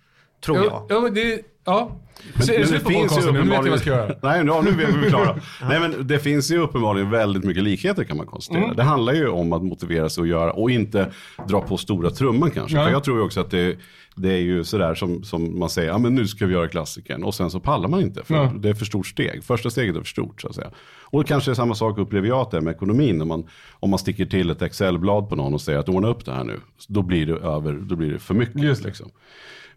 [0.46, 0.86] Tror jag.
[0.90, 1.92] Ja, men det, ja.
[2.34, 3.44] Men, Så är det men slut på podcasten nu?
[3.44, 4.16] Nu vet jag vad jag ska göra.
[4.22, 5.36] Nej, nu, nu är vi klara.
[5.70, 8.64] Nej, men det finns ju uppenbarligen väldigt mycket likheter kan man konstatera.
[8.64, 8.76] Mm.
[8.76, 11.12] Det handlar ju om att motivera sig att göra och inte
[11.48, 12.78] dra på stora trumman kanske.
[12.78, 12.86] Ja.
[12.86, 13.78] För jag tror ju också att det,
[14.16, 17.24] det är ju sådär som, som man säger, ja men nu ska vi göra klassikern.
[17.24, 18.54] Och sen så pallar man inte, för Ja.
[18.60, 19.44] det är för stort steg.
[19.44, 20.72] Första steget är för stort så att säga.
[21.04, 23.18] Och kanske är samma sak upplever jag att det är med ekonomin.
[23.18, 26.26] När man, om man sticker till ett Excel-blad på någon och säger att ordna upp
[26.26, 26.60] det här nu.
[26.88, 28.62] Då blir det över, då blir det för mycket.
[28.64, 28.88] Just det.
[28.88, 29.10] Liksom.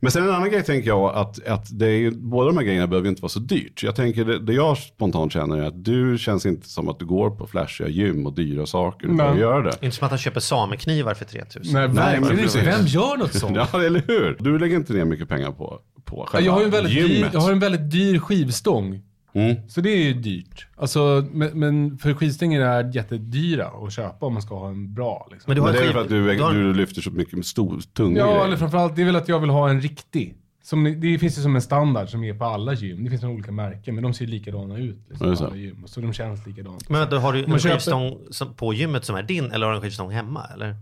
[0.00, 2.86] Men sen en annan grej tänker jag att, att det är, båda de här grejerna
[2.86, 3.82] behöver inte vara så dyrt.
[3.82, 7.06] Jag tänker det, det jag spontant känner är att du känns inte som att du
[7.06, 9.26] går på flashiga gym och dyra saker för Nej.
[9.26, 9.72] att göra det.
[9.80, 11.72] Inte som att han köper sameknivar för 3000.
[11.74, 12.66] Nej, verkligen men precis.
[12.66, 13.56] Vem gör något sånt?
[13.56, 14.36] Ja, eller hur?
[14.40, 17.30] Du lägger inte ner mycket pengar på, på själva jag, har en väldigt dyr, gymmet.
[17.32, 19.02] jag har en väldigt dyr skivstång.
[19.34, 19.56] Mm.
[19.68, 20.66] Så det är ju dyrt.
[20.76, 25.28] Alltså, men, men för skivstänger är jättedyra att köpa om man ska ha en bra.
[25.32, 25.50] Liksom.
[25.50, 27.34] Men du har Men det är för att du, du har- du lyfter så mycket
[27.34, 28.44] med stor, tunga Ja, grejer.
[28.44, 30.34] eller framförallt, det är väl att jag vill ha en riktig.
[30.62, 33.04] Som, det finns ju som en standard som är på alla gym.
[33.04, 34.98] Det finns några olika märken, men de ser likadana ut.
[35.08, 35.46] Liksom, så.
[35.46, 35.82] alla gym.
[35.86, 36.88] Så de känns likadant.
[36.88, 39.72] Men vänta, har du en köper- skivstång som, på gymmet som är din eller har
[39.72, 40.42] du en skivstång hemma?
[40.54, 40.76] Eller?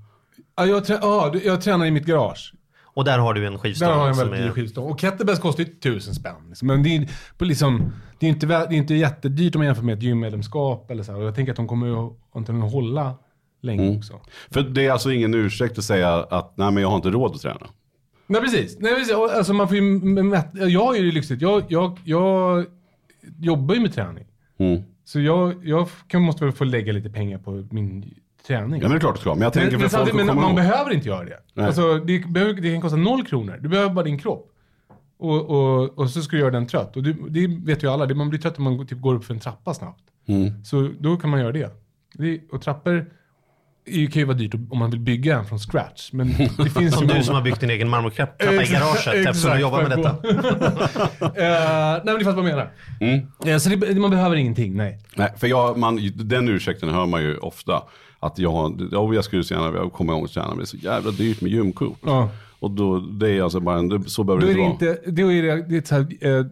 [0.57, 2.55] Ja, jag, trä, ja, jag tränar i mitt garage.
[2.95, 4.51] Och där har du en skivstång Där har jag en väldigt dyr är...
[4.53, 4.91] skivstång.
[4.91, 6.35] Och kettlebells kostar ju tusen spänn.
[6.49, 6.69] Liksom.
[6.69, 9.83] Men det är, på liksom, det, är inte, det är inte jättedyrt om man jämför
[9.83, 10.91] med ett gymmedlemskap.
[10.91, 11.19] Eller så här.
[11.21, 13.15] Och jag tänker att de kommer att antagligen hålla
[13.63, 13.99] länge Mm.
[13.99, 14.21] också.
[14.51, 17.35] För det är alltså ingen ursäkt att säga att nej men jag har inte råd
[17.35, 17.67] att träna.
[18.27, 18.77] Nej, precis.
[18.81, 19.15] Nej, precis.
[19.15, 19.83] Alltså, man får ju
[20.23, 21.43] mätt, jag har ju det lyxigt.
[21.43, 22.65] Jag, jag, jag
[23.39, 24.27] jobbar ju med träning.
[24.59, 24.83] Mm.
[25.05, 28.15] Så jag, jag kan, måste väl få lägga lite pengar på min
[28.47, 28.81] träning.
[28.83, 29.35] Ja men det är klart du ska.
[29.35, 30.71] Men jag tänker men, men, för folk samtidigt, att men komma man ihåg.
[30.73, 31.63] behöver inte göra det.
[31.67, 33.59] Alltså, det, behöver, det kan kosta noll kronor.
[33.61, 34.49] Du behöver bara din kropp.
[35.19, 36.97] Och, och, och så ska du göra den trött.
[36.97, 38.07] Och det, det vet ju alla.
[38.07, 40.03] Det, man blir trött om man går- typ, går upp för en trappa snabbt.
[40.29, 40.65] Mm.
[40.65, 41.71] Så då kan man göra det.
[42.15, 43.07] det och trappor
[43.87, 46.13] är ju- kan ju vara dyrt om man vill bygga en från scratch.
[46.13, 48.73] Men det finns Som ju du många- som har byggt din egen marmortrappa i Exakt,
[49.07, 50.11] garaget eftersom du jobbar med detta.
[51.23, 52.71] Eh, nej men det fattar vad jag menar.
[53.01, 53.27] Mm.
[53.45, 54.99] Ja, så det, man behöver ingenting, nej.
[55.17, 57.83] Nej, för jag, man, den ursäkten hör man ju ofta.
[58.23, 60.67] Att jag, ja, jag skulle så gärna vilja komma igång och träna, men det är
[60.67, 61.99] så jävla dyrt med gymkort.
[62.03, 62.31] Ja.
[62.59, 64.97] Och då, det är alltså bara en, så behöver det inte vara.
[64.97, 66.47] inte, då är det, det är så här, eh,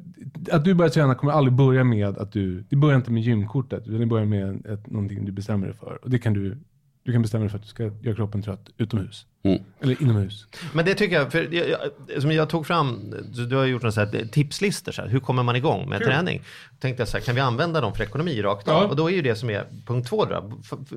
[0.57, 3.83] att du börjar träna kommer aldrig börja med att du, det börjar inte med gymkortet,
[3.87, 5.99] utan det börjar med ett, någonting du bestämmer dig för.
[6.03, 6.59] Och det kan du,
[7.03, 9.27] du kan bestämma dig för att du ska göra kroppen trött utomhus.
[9.43, 9.63] Mm.
[9.81, 10.47] Eller inomhus.
[10.73, 13.83] Men det tycker jag, för jag, jag, som jag tog fram, du du har gjort
[13.83, 16.43] här tipslistor, så här, hur kommer man igång med träning?
[16.81, 18.83] Tänkte jag så här, kan vi använda dem för ekonomi rakt av?
[18.83, 18.89] Ja.
[18.89, 20.53] Och då är ju det som är punkt två då,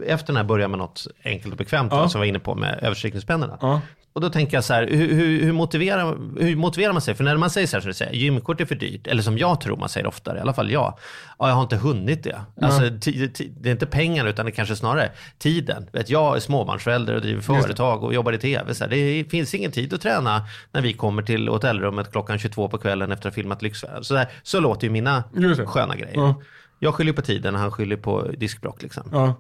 [0.06, 2.10] efter den här börja med något enkelt och bekvämt då, Ja.
[2.10, 3.58] som vi var inne på med överstrykningspennorna.
[3.62, 3.82] Ja.
[4.14, 7.16] Och då tänker jag så här, hur, hur, hur, motiverar, hur motiverar man sig?
[7.16, 9.38] För när man säger så här, så att säga, gymkort är för dyrt, eller som
[9.38, 10.98] jag tror man säger oftare, i alla fall jag,
[11.40, 12.42] ja, jag har inte hunnit det.
[12.62, 15.90] Alltså, det är inte pengarna utan det är kanske snarare tiden.
[15.94, 18.74] Vet, jag är småbarnsförälder och driver företag och jobbar i tv.
[18.74, 22.70] Så här, det finns ingen tid att träna när vi kommer till hotellrummet klockan 22
[22.70, 24.04] på kvällen efter att ha filmat Lyxfällan.
[24.04, 25.66] Så, där, så låter ju mina det.
[25.66, 26.18] sköna grejer.
[26.18, 26.42] Ja.
[26.80, 28.82] Jag skyller på tiden, han skyller på diskbråck.
[28.82, 29.04] Liksom.
[29.12, 29.36] Ja.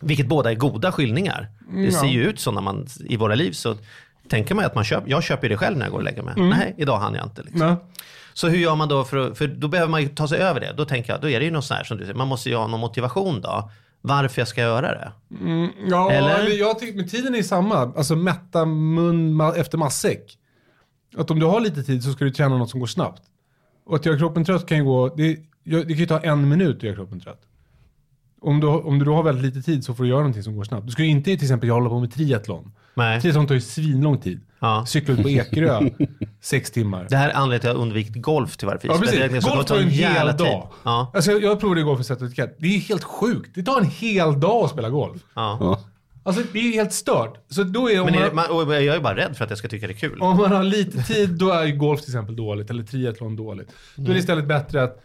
[0.00, 1.48] Vilket båda är goda skyllningar.
[1.72, 2.00] Det ja.
[2.00, 3.76] ser ju ut så när man i våra liv så
[4.28, 6.34] tänker man att man köper, jag köper det själv när jag går och lägger mig.
[6.36, 6.48] Mm.
[6.48, 7.42] Nej, idag hann jag inte.
[7.42, 7.76] Liksom.
[8.34, 10.72] Så hur gör man då för för då behöver man ju ta sig över det.
[10.76, 12.48] Då tänker jag, då är det ju något sånt här som du säger, man måste
[12.48, 13.70] ju ha någon motivation då.
[14.00, 15.12] Varför jag ska göra det.
[15.88, 16.58] Ja, Eller?
[16.58, 17.76] jag tycker, men tiden är samma.
[17.76, 20.38] Alltså mätta mun efter matsäck.
[21.16, 23.22] Att om du har lite tid så ska du träna något som går snabbt.
[23.86, 26.76] Och att göra kroppen trött kan ju gå, det, det kan ju ta en minut
[26.76, 27.40] att göra kroppen trött.
[28.40, 30.56] Om du, om du då har väldigt lite tid så får du göra någonting som
[30.56, 30.86] går snabbt.
[30.86, 32.72] Du ska ju inte till exempel hålla på med triathlon.
[32.94, 33.20] Nej.
[33.20, 34.40] Triathlon tar ju svinlång tid.
[34.60, 34.86] Ja.
[34.86, 35.80] Cykla ut på Ekerö,
[36.40, 37.06] sex timmar.
[37.10, 38.68] Det här är anledningen till att jag har undvikit golf pris.
[38.82, 39.18] Ja, precis.
[39.18, 40.36] det är så Golf tar en hel tid.
[40.36, 40.68] dag.
[40.82, 41.10] Ja.
[41.14, 42.56] Alltså, jag, provade golf i etikett.
[42.58, 43.50] Det är helt sjukt.
[43.54, 45.22] Det tar en hel dag att spela golf.
[45.34, 45.58] Ja.
[45.60, 45.80] Ja.
[46.22, 47.38] Alltså det är helt stört.
[47.48, 49.44] Så då är, om, Men är man, det, man, och jag är bara rädd för
[49.44, 50.20] att jag ska tycka det är kul.
[50.20, 52.70] om man har lite tid, då är golf till exempel dåligt.
[52.70, 53.68] Eller triathlon dåligt.
[53.96, 55.02] Då är det istället bättre att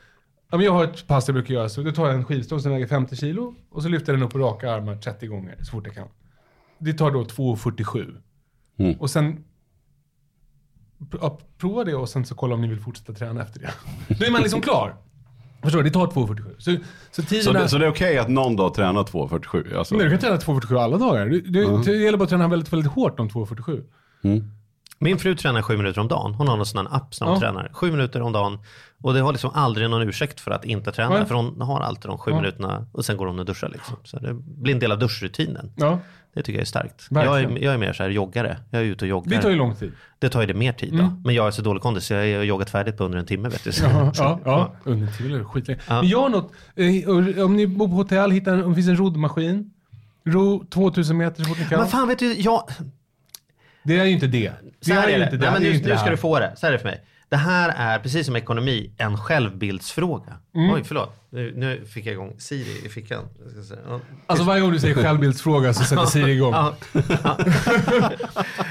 [0.51, 2.59] Ja, men jag har ett pass jag brukar göra, så då tar jag en skivstång
[2.59, 5.55] som väger 50 kilo och så lyfter jag den upp på raka armar 30 gånger
[5.59, 6.07] så fort jag kan.
[6.79, 8.15] Det tar då 2,47.
[8.77, 8.95] Mm.
[8.99, 9.43] Och sen
[10.99, 13.69] pr- ja, prova det och sen så kolla om ni vill fortsätta träna efter det.
[14.19, 14.95] Då är man liksom klar.
[15.63, 15.89] Förstår du?
[15.89, 16.55] Det tar 2.47.
[16.57, 16.75] Så,
[17.11, 17.53] så tiden Så är...
[17.53, 19.77] det, så det är okej att någon dag tränar 2.47?
[19.77, 19.95] Alltså.
[19.95, 21.25] Nej, du kan träna 2.47 alla dagar.
[21.25, 23.83] Du, du, Det gäller bara att träna väldigt, väldigt hårt om 2.47.
[24.99, 26.33] Min fru tränar sju minuter om dagen.
[26.33, 27.39] Hon har någon sån här app som hon Ja.
[27.39, 27.69] tränar.
[27.73, 28.59] Sju minuter om dagen.
[29.01, 31.09] Och det har liksom aldrig någon ursäkt för att inte träna.
[31.15, 31.25] Nej.
[31.25, 32.37] För hon har alltid de sju Ja.
[32.37, 33.69] minuterna och sen går hon och duschar.
[33.69, 33.95] Liksom.
[34.03, 35.71] Så det blir en del av duschrutinen.
[36.35, 37.07] Det tycker jag är starkt.
[37.09, 38.57] Jag är, jag är mer så här joggare.
[38.69, 39.35] Jag är ute och joggar.
[39.37, 39.91] det tar ju lång tid.
[40.19, 41.13] Det tar ju det mer tid då.
[41.23, 43.49] Men jag är så dålig kondis så jag har joggat färdigt på under en timme
[43.49, 43.71] vet du.
[43.83, 44.75] Ja, ja, ja.
[44.83, 45.79] under tiden är det skitlänge.
[45.87, 46.01] Ja.
[46.01, 46.51] Men gör något.
[46.75, 49.71] Eh, Om ni bor på hotell, hitta en, om det finns en roddmaskin.
[50.27, 51.79] Ro 2000 meter så fort ni kan.
[51.79, 52.69] Men fan vet du, jag,
[53.83, 54.51] Det är ju inte det.
[54.85, 55.23] Det här är är det.
[55.25, 55.41] inte det.
[55.43, 56.53] Nej, men det är nu, ska du få det.
[56.57, 57.01] Så här är det för mig.
[57.29, 60.33] Det här är, precis som ekonomi, en självbildsfråga.
[60.55, 60.73] Mm.
[60.73, 61.15] Oj, förlåt.
[61.29, 63.23] Nu, nu fick jag igång Siri i fickan.
[63.89, 63.99] Ja.
[64.27, 66.53] Alltså varje gång du säger självbildsfråga så sätter Siri igång.
[66.53, 66.75] Ja.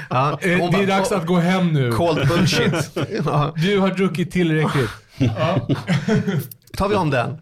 [0.09, 0.39] Ja.
[0.41, 1.91] Eh, Det är dags att gå hem nu.
[1.91, 2.73] Cold bullshit.
[3.55, 4.89] Du har druckit tillräckligt.
[6.77, 7.37] Tar vi om den.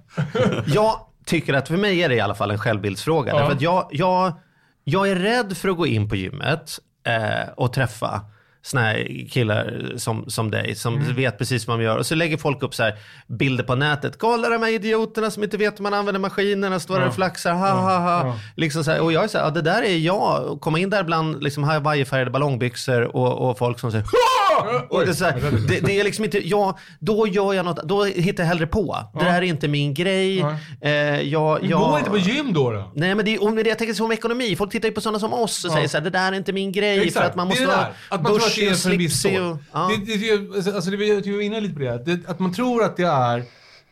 [0.65, 3.36] Jag tycker att för mig är det i alla fall en självbildsfråga.
[3.36, 4.34] Därför att jag, jag,
[4.84, 8.21] jag är rädd för att gå in på gymmet eh, och träffa
[8.65, 11.15] såna här killar som, som dig, som Mm.
[11.15, 11.97] vet precis vad de gör.
[11.97, 12.93] Och så lägger folk upp så här
[13.28, 14.19] bilder på nätet.
[14.19, 17.54] Kolla de här idioterna som inte vet hur man använder maskinerna, står där och flaxar,
[17.54, 18.39] ha ha ha.
[18.56, 20.58] Liksom så här, och jag är så här, ja, det där är jag.
[20.62, 24.06] Komma in där bland liksom, hawaiifärgade ballongbyxor och, och folk som säger
[24.54, 27.84] "Ha!" och det, är här, det, det är liksom inte, jag, då gör jag något,
[27.84, 28.98] då hittar jag hellre på.
[29.13, 30.38] Det där är inte min grej.
[30.39, 30.56] Ja.
[30.82, 32.72] Eh, jag, jag, Gå inte på gym då.
[32.72, 32.92] då.
[32.96, 35.34] Nej men det om det, jag tänker som ekonomi, folk tittar ju på sådana som
[35.34, 35.76] oss och Ja.
[35.76, 37.78] säger så här, det där är inte min grej för att man måste det är
[37.78, 37.94] det där.
[38.10, 39.92] Att man tror att det är för en viss och- Ja.
[40.06, 42.20] Det, det, alltså det, vi var inne lite på det.
[42.28, 43.44] Att man tror att det är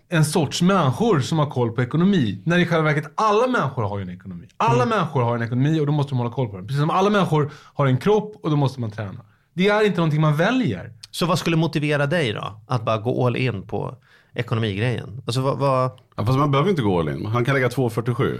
[0.09, 2.41] en sorts människor som har koll på ekonomi.
[2.45, 4.47] När i själva verket alla människor har ju en ekonomi.
[4.57, 6.67] Alla människor har en ekonomi och då måste de hålla koll på den.
[6.67, 9.19] Precis som alla människor har en kropp och då måste man träna.
[9.53, 10.93] Det är inte någonting man väljer.
[11.11, 12.61] Så vad skulle motivera dig då?
[12.67, 13.97] Att bara gå all in på
[14.33, 15.21] ekonomigrejen?
[15.25, 15.91] Alltså vad, vad...
[16.15, 17.25] Ja, fast man behöver inte gå all in.
[17.25, 18.39] Han kan lägga 2.47.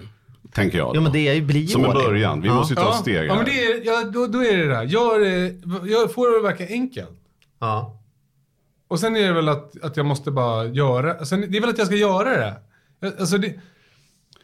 [0.53, 0.89] Tänker jag.
[0.89, 1.01] Ja då.
[1.01, 2.41] men det är ju, blir ju Som en början.
[2.41, 2.53] Vi ja.
[2.53, 3.35] måste ju ta ett steg ja, här.
[3.35, 4.83] men det är, ja, då, då är det det här.
[4.83, 7.09] Gör, det- gör, får det att verka enkelt.
[7.59, 7.97] Ja.
[8.87, 11.69] Och sen är det väl att, att jag måste bara göra, sen, det är väl
[11.69, 12.55] att jag ska göra det.
[13.19, 13.53] Alltså det,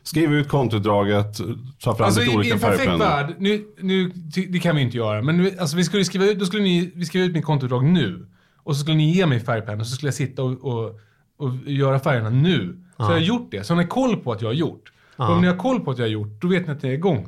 [0.08, 1.38] Skriv ut kontoutdraget,
[1.84, 3.06] ta fram Alltså lite i, i olika en perfekt färgpennor.
[3.06, 4.12] värld, nu, nu,
[4.50, 6.92] det kan vi inte göra, men nu, alltså vi skulle skriva ut, då skulle ni,
[6.96, 8.28] vi skriva ut mitt kontoutdrag nu.
[8.64, 11.00] Och så skulle ni ge mig färgpenna och så skulle jag sitta och, och,
[11.38, 12.78] och göra färgerna nu.
[12.98, 13.64] Så jag har gjort det.
[13.64, 14.92] Så har ni koll på att jag har gjort.
[15.16, 16.92] Och om ni har koll på att jag har gjort, då vet ni att jag
[16.92, 17.28] är igång.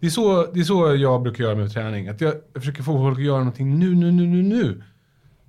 [0.00, 2.08] Det är så, det är så jag brukar göra med träning.
[2.08, 4.82] Att jag, jag försöker få folk att göra någonting nu, nu, nu, nu, nu.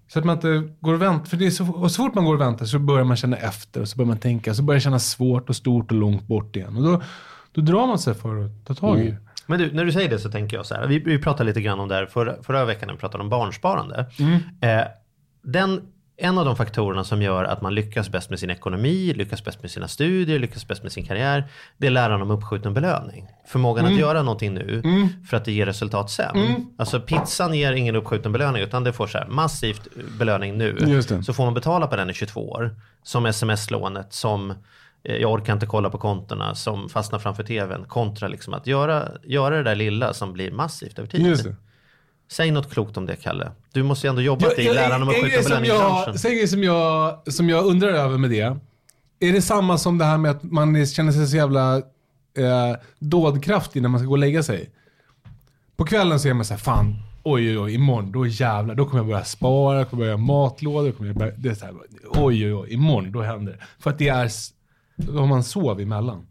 [0.08, 1.26] Så att man inte går och väntar.
[1.26, 3.38] För det är så, och så fort man går och väntar så börjar man känna
[3.38, 4.54] efter och så börjar man tänka.
[4.54, 6.78] Så börjar det kännas svårt och stort och långt bort igen.
[6.78, 7.02] Och då,
[7.52, 9.18] då drar man sig för att ta tag i det.
[9.46, 10.88] Men du, när du säger det så tänker jag så här.
[10.88, 13.30] Vi, vi pratade lite grann om det här förra, förra veckan när vi pratade om
[13.30, 14.06] barnsparande.
[14.20, 14.34] Mm.
[14.62, 14.88] Eh,
[15.44, 15.82] den,
[16.20, 19.62] en av de faktorerna som gör att man lyckas bäst med sin ekonomi, lyckas bäst
[19.62, 21.48] med sina studier, lyckas bäst med sin karriär.
[21.78, 23.28] Det är läran om uppskjuten belöning.
[23.48, 23.96] Förmågan Mm.
[23.96, 24.82] att göra någonting nu
[25.30, 26.36] för att det ger resultat sen.
[26.78, 29.88] Alltså pizzan ger ingen uppskjuten belöning utan det får så här massivt
[30.20, 30.78] belöning nu.
[31.24, 32.76] Så får man betala på den i 22 år.
[33.04, 34.52] Som sms-lånet, som
[35.04, 37.86] eh, jag orkar inte kolla på kontona, som fastnar framför tvn.
[37.88, 41.56] Kontra liksom att göra, göra det där lilla som blir massivt över tid.
[42.30, 43.52] Säg något klokt om det, Kalle.
[43.74, 46.06] Du måste ju ändå jobbat i läran om en uppskjuten grej som belöning i jag,
[46.06, 46.20] branschen.
[46.20, 48.58] så en grej som jag, som jag undrar över med det.
[49.20, 53.82] Är det samma som det här med att man känner sig så jävla eh, dådkraftig
[53.82, 54.70] när man ska gå och lägga sig?
[55.76, 58.86] På kvällen så är man så här, fan, oj oj oj, imorgon, då jävlar, då
[58.86, 61.66] kommer jag börja spara, jag kommer börja göra matlådor, jag kommer börja, det är så
[61.66, 61.76] här,
[62.10, 63.60] oj oj oj, imorgon, då händer det.
[63.80, 64.32] För att det är,
[64.96, 66.28] då har man sov emellan.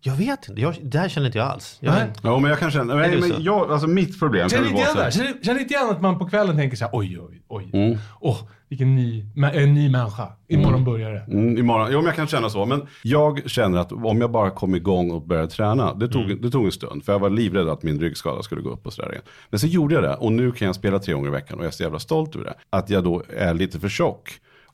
[0.00, 1.78] Jag vet inte, jag, det här känner inte jag alls.
[1.80, 2.06] Jag, Nej.
[2.22, 2.94] Ja, men jag kan känna...
[2.94, 5.26] Nej, men jag, alltså mitt problem Känner inte vara igen så det?
[5.26, 7.98] Känner, känner inte igen att man på kvällen tänker så här, oj oj oj, Mm.
[8.20, 11.20] åh, vilken ny, en ny människa, imorgon börjar det.
[11.32, 11.88] Mm, imorgon.
[11.92, 12.64] Jo, men jag kan känna så.
[12.66, 16.50] Men jag känner att om jag bara kom igång och började träna, det tog, det
[16.50, 17.04] tog en stund.
[17.04, 19.22] För jag var livrädd att min ryggskada skulle gå upp och sådär igen.
[19.50, 21.64] Men så gjorde jag det och nu kan jag spela tre gånger i veckan och
[21.64, 22.54] jag är så jävla stolt över det.
[22.70, 24.30] Att jag då är lite för tjock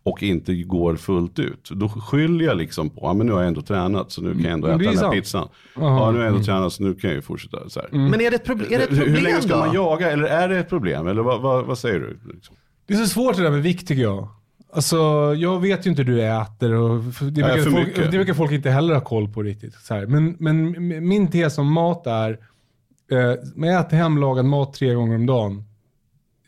[0.06, 1.70] och inte går fullt ut.
[1.70, 4.42] Då skyller jag liksom på, ja men nu har jag ändå tränat så nu kan
[4.42, 5.48] jag ändå Men äta den här pizzan.
[5.76, 5.86] Aha.
[5.98, 7.88] Ja, nu har jag ändå tränat så nu kan jag ju fortsätta så här.
[7.92, 9.58] Men är det ett, proble- är det ett problem hur länge ska då?
[9.58, 10.10] man jaga?
[10.10, 11.06] Eller är det ett problem?
[11.06, 12.18] Eller vad, vad, vad säger du?
[12.34, 12.56] Liksom?
[12.86, 14.28] Det är så svårt det där med vikt tycker jag.
[14.72, 14.96] Alltså,
[15.36, 18.04] jag vet ju inte hur du äter och det, Ja, brukar för folk, mycket.
[18.04, 19.74] det brukar folk inte heller ha koll på riktigt.
[19.74, 20.06] Så här.
[20.06, 20.72] Men, men
[21.08, 22.30] min tes om mat är,
[23.10, 25.64] eh, man äter hemlagad mat tre gånger om dagen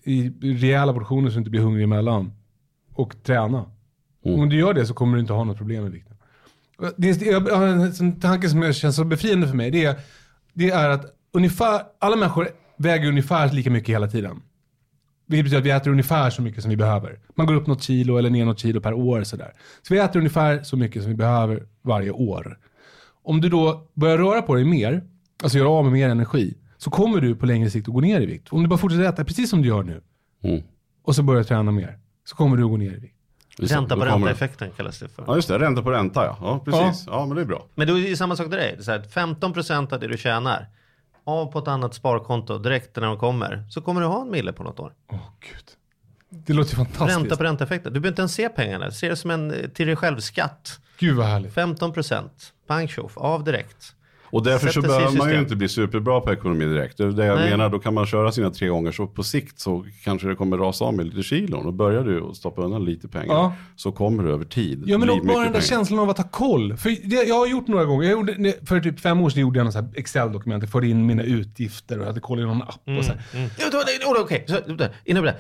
[0.05, 2.33] i rejäla portioner så du inte blir hungrig emellan.
[2.97, 3.65] Och träna.
[4.25, 4.41] Mm.
[4.41, 6.17] Om du gör det så kommer du inte ha något problem med vikten.
[6.79, 9.71] Och Det är, jag har en tanke som känns så befriande för mig.
[9.71, 9.97] Det är,
[10.53, 14.43] det är att ungefär, alla människor väger ungefär lika mycket hela tiden.
[15.27, 17.19] Vilket betyder att vi äter ungefär så mycket som vi behöver.
[17.35, 19.23] Man går upp något kilo eller ner något kilo per år.
[19.23, 19.53] Sådär.
[19.83, 22.59] Så vi äter ungefär så mycket som vi behöver varje år.
[23.23, 25.03] Om du då börjar röra på dig mer,
[25.43, 28.21] alltså göra av med mer energi, så kommer du på längre sikt att gå ner
[28.21, 28.49] i vikt.
[28.53, 30.01] Om du bara fortsätter äta precis som du gör nu,
[30.43, 30.63] Mm.
[31.03, 33.17] och så börjar träna mer, så kommer du att gå ner i vikt.
[33.59, 35.25] Just det, Ränta på ränta-effekten kallas det för.
[35.27, 36.39] Ja just det, ränta på ränta ja.
[36.41, 37.07] Ja precis.
[37.07, 37.67] Ja, men det är bra.
[37.75, 38.73] Men då är det ju samma sak till dig.
[38.77, 40.67] Det är så här, 15% av det du tjänar,
[41.25, 44.53] av på ett annat sparkonto direkt när de kommer, så kommer du ha en mille
[44.53, 44.93] på något år.
[45.13, 45.65] Åh gud.
[46.29, 47.19] Det låter ju fantastiskt.
[47.19, 47.93] Ränta på ränta-effekten.
[47.93, 48.91] Du behöver inte ens se pengarna.
[48.91, 50.81] Se det som en eh, till dig själv-skatt.
[50.99, 51.55] Gud vad härligt.
[51.55, 52.29] 15%.
[52.67, 53.96] Pang tjoff, av direkt.
[54.31, 56.97] Och därför så behöver man ju inte bli superbra på ekonomi direkt.
[56.99, 57.51] Det är det jag Nej.
[57.51, 60.59] menar, då kan man köra sina tre gånger så på sikt så kanske det kommer
[60.59, 61.67] rasa av med lite kilon.
[61.67, 63.53] Och börjar du att stoppa undan lite pengar Ja.
[63.77, 65.61] så kommer det över tid Ja men då, bara den där pengar.
[65.61, 66.77] känslan av att ha koll.
[66.77, 68.05] För det, jag har gjort några gånger.
[68.09, 70.63] Jag gjorde, för typ fem år sedan gjorde jag något Excel-dokument.
[70.63, 72.81] Jag förde in mina utgifter och hade koll i någon app.
[72.99, 73.23] Och så här.
[73.35, 73.51] Mm.
[73.59, 75.35] Ja, då- då- då- Okej, så- då- innan det.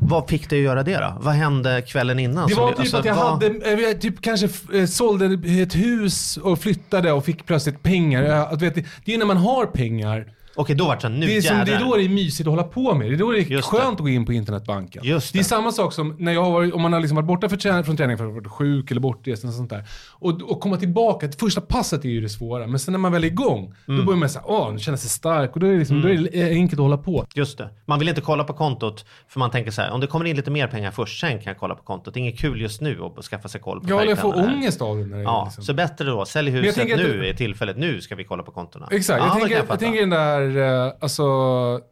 [0.00, 1.14] Vad fick dig att göra det då?
[1.20, 2.48] Vad hände kvällen innan?
[2.48, 5.74] Det var typ alltså, att jag vad- hade, eh, jag typ kanske eh, sålde ett
[5.74, 8.22] hus och flyttade och fick plötsligt pengar.
[8.22, 10.26] Jag- vet, det är när man har pengar.
[10.56, 12.08] Okej, då vart det så här, nu Det är, som, det är då det är
[12.08, 13.10] mysigt att hålla på med.
[13.10, 13.76] Det är då det är Just det.
[13.78, 15.04] skönt att gå in på internetbanken.
[15.04, 15.44] Just det är det.
[15.48, 17.84] samma sak som när jag har varit, om man har liksom varit borta för träning,
[17.84, 19.84] från träning för att ha varit sjuk eller bortrest och sånt där.
[20.12, 22.66] Och, och komma tillbaka, det första passet är ju det svåra.
[22.66, 24.00] Men sen när man väl är igång, Mm.
[24.00, 25.54] då börjar man säga, åh, nu känner sig stark.
[25.54, 27.26] Och då är det, liksom, då är det enkelt att hålla på.
[27.34, 27.68] Just det.
[27.86, 30.36] Man vill inte kolla på kontot för man tänker så här, om det kommer in
[30.36, 32.14] lite mer pengar först, sen kan jag kolla på kontot.
[32.14, 34.48] Det är inget kul just nu att skaffa sig koll på Jag håller få färgpennan
[34.50, 34.56] här.
[34.56, 35.04] ångest av det.
[35.06, 35.64] När det är Ja, liksom.
[35.64, 36.24] så bättre då.
[36.24, 37.76] Sälj jag huset att nu det- är tillfället.
[37.76, 38.88] Nu ska vi kolla på kontona.
[38.90, 41.24] Exakt, Ja, jag, det tänker, jag, tänker den där, eh, alltså,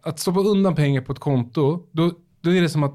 [0.03, 2.95] att stoppa undan pengar på ett konto, då, då är det som att,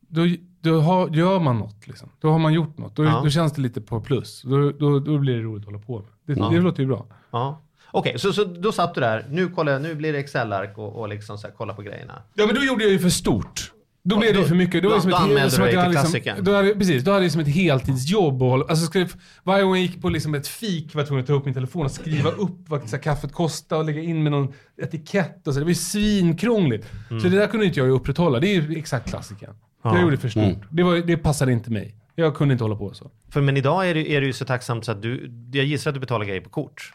[0.00, 0.22] då,
[0.60, 2.08] då har, gör man något liksom.
[2.20, 2.96] Då har man gjort något.
[2.96, 3.20] Då, Ja.
[3.24, 4.42] då känns det lite på plus.
[4.42, 6.36] Då, då, då blir det roligt att hålla på med.
[6.36, 7.06] Det, det låter ju bra.
[7.30, 7.60] Ja.
[7.94, 9.26] Okej, så, så då satt du där.
[9.30, 12.22] Nu, kollar, jag- nu blir det Excel-ark och, och liksom så här, kolla på grejerna.
[12.34, 13.72] Ja men då gjorde jag ju för stort.
[14.04, 14.82] Då blev det ju för mycket.
[14.82, 16.44] Då, då- då ett, anmälde som du dig till hade klassikern.
[16.44, 18.42] Då hade, precis, då hade jag som ett heltidsjobb.
[18.42, 19.12] Och, hålla- alltså, skrev,
[19.44, 21.54] varje gång jag gick på liksom ett fik var jag tvungen att ta upp min
[21.54, 25.46] telefon och skriva upp vad så här, kaffet kostade och lägga in med någon etikett.
[25.46, 25.60] Och så.
[25.60, 26.86] Det var ju svinkrångligt.
[27.10, 27.22] Mm.
[27.22, 28.40] Så det där kunde inte jag upprätthålla.
[28.40, 29.54] Det är ju exakt klassikern.
[29.84, 30.64] Jag gjorde för stort.
[30.70, 31.96] Det, var, det passade inte mig.
[32.14, 33.10] Jag kunde inte hålla på så.
[33.30, 35.90] För men idag är det, är det ju så tacksamt så att du, jag gissar
[35.90, 36.92] att du betalar grejer på kort.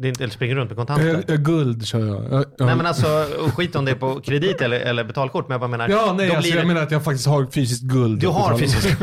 [0.00, 1.06] Det är inte, eller springer runt med kontanter.
[1.06, 2.24] Jag, jag, guld kör jag.
[2.32, 5.48] jag, jag Nej men alltså, skit om det är på kredit eller, eller betalkort.
[5.48, 5.88] Men jag bara menar.
[5.88, 8.20] Ja, nej, alltså, jag det- menar att jag faktiskt har fysiskt guld.
[8.20, 9.00] Du har fysiskt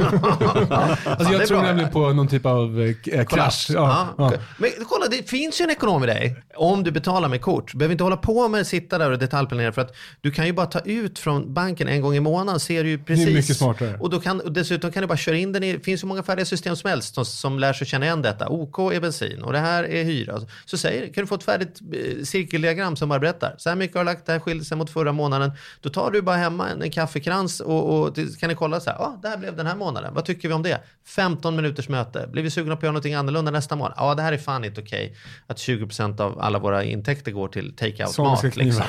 [1.05, 3.67] Alltså jag tror nämligen på någon typ av eh, eh, krasch.
[3.69, 4.31] Ja, Ja.
[4.31, 4.37] ja.
[4.57, 6.43] Men kolla, det finns ju en ekonom i dig.
[6.55, 7.71] Om du betalar med kort.
[7.71, 9.71] Du behöver inte hålla på med att sitta där och detaljplanera.
[9.71, 12.59] För att du kan ju bara ta ut från banken en gång i månaden.
[12.59, 13.27] Ser du ju precis.
[13.35, 13.97] mycket smartare.
[13.99, 15.73] Och, då kan, och dessutom kan du bara köra in den i.
[15.73, 18.47] Det finns ju många färdiga system som helst som, som lär sig känna igen detta.
[18.49, 20.41] OK är bensin och det här är hyra.
[20.65, 23.55] Så säger, kan du få ett färdigt eh, cirkeldiagram som bara berättar.
[23.57, 25.51] Så här mycket har du lagt, det här skiljer sig mot förra månaden.
[25.81, 28.97] Då tar du bara hemma en, en kaffekrans och, och kan ni kolla så här.
[28.99, 30.13] Ja, det här blev den här månaden.
[30.13, 30.79] Vad tycker vi om det?
[31.05, 32.27] 15 minuters möte.
[32.31, 33.93] Blir vi sugna på att göra någonting annorlunda nästa månad?
[33.97, 35.15] Ja, det här är fan inte okej.
[35.47, 38.53] Att 20% av alla våra intäkter går till take-out Samiska mat.
[38.53, 38.65] knivar.
[38.65, 38.85] Liksom.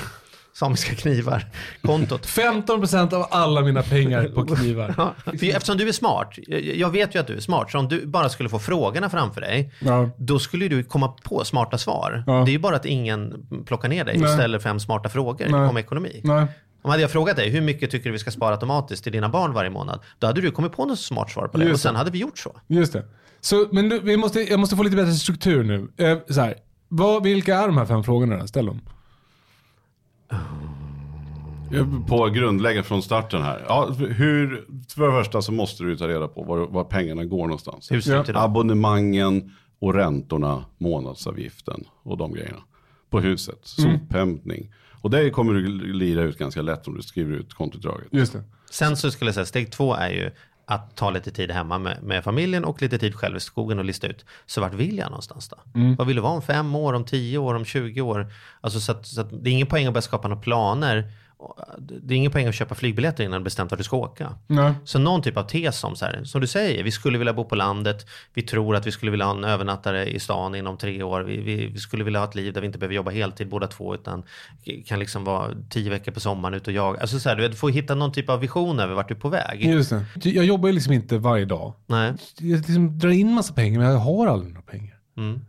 [0.59, 1.45] Samiska knivar.
[1.83, 2.27] Kontot.
[2.27, 4.95] 15% av alla mina pengar på knivar.
[4.99, 6.35] Ja, för eftersom du är smart,
[6.75, 9.41] jag- vet ju att du är smart, så om du bara skulle få frågorna framför
[9.41, 10.11] dig, Ja.
[10.17, 12.25] då skulle du komma på smarta svar.
[12.27, 12.33] Ja.
[12.33, 15.61] Det är ju bara att ingen plockar ner dig och ställer fem smarta frågor Nej.
[15.69, 16.21] om ekonomi.
[16.25, 16.47] Nej.
[16.83, 19.29] Om hade jag frågat dig, hur mycket tycker du vi ska spara automatiskt till dina
[19.29, 20.01] barn varje månad?
[20.19, 21.99] Då hade du kommit på något smart svar på det Just och sen det.
[21.99, 22.61] hade vi gjort så.
[22.67, 23.05] Just det.
[23.41, 25.89] Så, men du, vi måste, jag måste få lite bättre struktur nu.
[26.07, 26.55] Eh, så här,
[26.89, 28.47] vad, vilka är de här fem frågorna?
[28.47, 28.81] Ställ dem.
[32.09, 33.65] På grundläggande från starten här.
[33.69, 37.43] Ja, hur, för det första så måste du ta reda på var, var pengarna går
[37.47, 37.93] någonstans.
[37.93, 38.45] Hur ser det Ja.
[38.45, 42.59] Abonnemangen och räntorna, månadsavgiften och de grejerna.
[43.11, 43.99] På huset, Mm.
[43.99, 44.73] sophämtning.
[45.03, 48.09] Och det kommer du lira ut ganska lätt om du skriver ut kontoutdraget.
[48.11, 48.43] Just det.
[48.71, 50.31] Sen så skulle jag säga, steg två är ju
[50.69, 53.85] att ta lite tid hemma med, med familjen och lite tid själv i skogen och
[53.85, 54.25] lista ut.
[54.47, 55.57] Så vart vill jag någonstans då?
[55.99, 58.33] Vad vill du vara om fem år, om tio år, om 20 år?
[58.61, 61.13] Alltså så att, så att det är ingen poäng att börja skapa några planer.
[61.79, 64.33] Det är ingen poäng att köpa flygbiljetter innan du bestämt vart du ska åka.
[64.47, 64.73] Nej.
[64.85, 67.45] Så någon typ av tes som så här, som du säger, vi skulle vilja bo
[67.45, 71.03] på landet, vi tror att vi skulle vilja ha en övernattare i stan inom tre
[71.03, 73.49] år, vi, vi, vi skulle vilja ha ett liv där vi inte behöver jobba heltid
[73.49, 74.23] båda två, utan
[74.87, 77.01] kan liksom vara tio veckor på sommaren ute och jaga.
[77.01, 79.29] Alltså så här, du får hitta någon typ av vision över vart du är på
[79.29, 79.65] väg.
[79.65, 80.31] Just det.
[80.31, 81.73] Jag jobbar ju liksom inte varje dag.
[81.87, 82.15] Nej.
[82.39, 84.97] Jag liksom drar in massa pengar, men jag har aldrig några pengar.
[85.17, 85.41] Mm.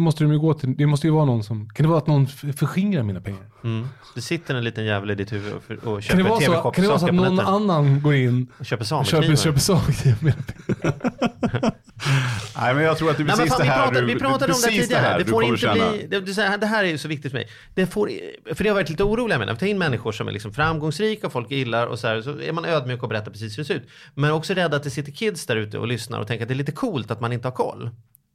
[0.00, 1.98] Då måste de ju gå till, det måste ju vara någon som, kan det vara
[1.98, 3.40] att någon förskingrar mina pengar?
[3.64, 3.88] Mm.
[4.14, 6.70] Det sitter en liten jävel i ditt huvud och, och Kan köper det, vara så,
[6.70, 9.36] kan det vara så att på någon annan går in Och köper köper, sameknivar.
[9.36, 10.94] köper mina pengar?
[12.56, 14.20] Nej, men jag tror att det är Nej, precis fan, det här pratade, du, vi
[14.20, 15.02] pratade om det precis tidigare.
[15.02, 15.90] här Det, du får inte känna.
[15.90, 17.48] bli, det, det, så här- det här är ju så viktigt för mig.
[17.74, 18.10] Det får,
[18.54, 19.58] för det har varit lite oroliga med.
[19.58, 22.52] Tar in människor som är liksom framgångsrika och folk gillar och så här, så är
[22.52, 23.88] man ödmjuk och berättar precis hur det ser ut.
[24.14, 26.54] Men också rädd att det sitter kids där ute och lyssnar och tänker att det
[26.54, 27.90] är lite coolt att man inte har koll.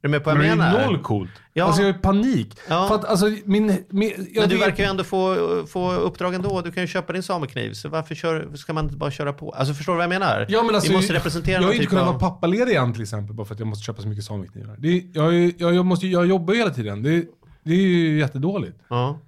[0.06, 0.78] Är du med på vad jag det menar?
[0.80, 1.30] är noll coolt.
[1.52, 1.64] Ja.
[1.64, 2.58] Alltså jag har panik.
[2.68, 2.88] Ja.
[2.88, 3.66] För att alltså min...
[3.90, 5.36] min Men du vet- verkar ju ändå få,
[5.68, 6.60] få uppdrag ändå.
[6.60, 7.72] Du kan ju köpa din samekniv.
[7.72, 9.50] Så varför kör, ska man inte bara köra på?
[9.50, 10.46] Alltså förstår du vad jag menar?
[10.48, 12.20] Ja, men alltså, Vi måste representera jag har ju inte typ kunnat av...
[12.20, 14.76] vara pappaledig än till exempel, bara för att jag måste köpa så mycket sameknivar.
[14.78, 17.02] Det är, jag, är- jag, jag, måste, jag jobbar ju hela tiden.
[17.02, 17.24] Det, är-
[17.64, 18.78] det är ju jättedåligt.
[18.88, 19.18] Ja.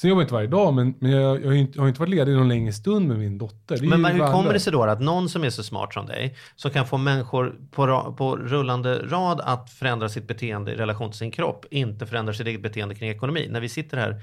[0.00, 2.00] Sen jobbar jag inte varje dag, men, men jag, jag, har inte, jag har inte
[2.00, 3.82] varit ledig någon längre stund med min dotter.
[3.82, 6.70] Men hur kommer det sig då att någon som är så smart som dig, som
[6.70, 11.30] kan få människor på, på rullande rad att förändra sitt beteende i relation till sin
[11.30, 13.48] kropp, inte förändrar sitt eget beteende kring ekonomi?
[13.50, 14.22] När vi sitter här,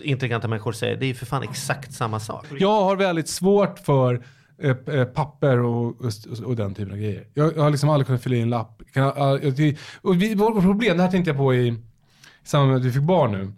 [0.00, 2.46] intelligenta människor säger, det är ju för fan exakt samma sak.
[2.58, 4.24] Jag har väldigt svåt för
[4.62, 5.96] eh, eh, papper och,
[6.44, 7.26] och, den typen av grejer.
[7.34, 8.82] Jag, jag har liksom aldrig kunnat fylla i en lapp.
[8.92, 9.12] Kan,
[10.02, 11.76] och vi, vårt problem, det här tänkte jag på i, i
[12.44, 13.52] samband med att vi fick barn nu.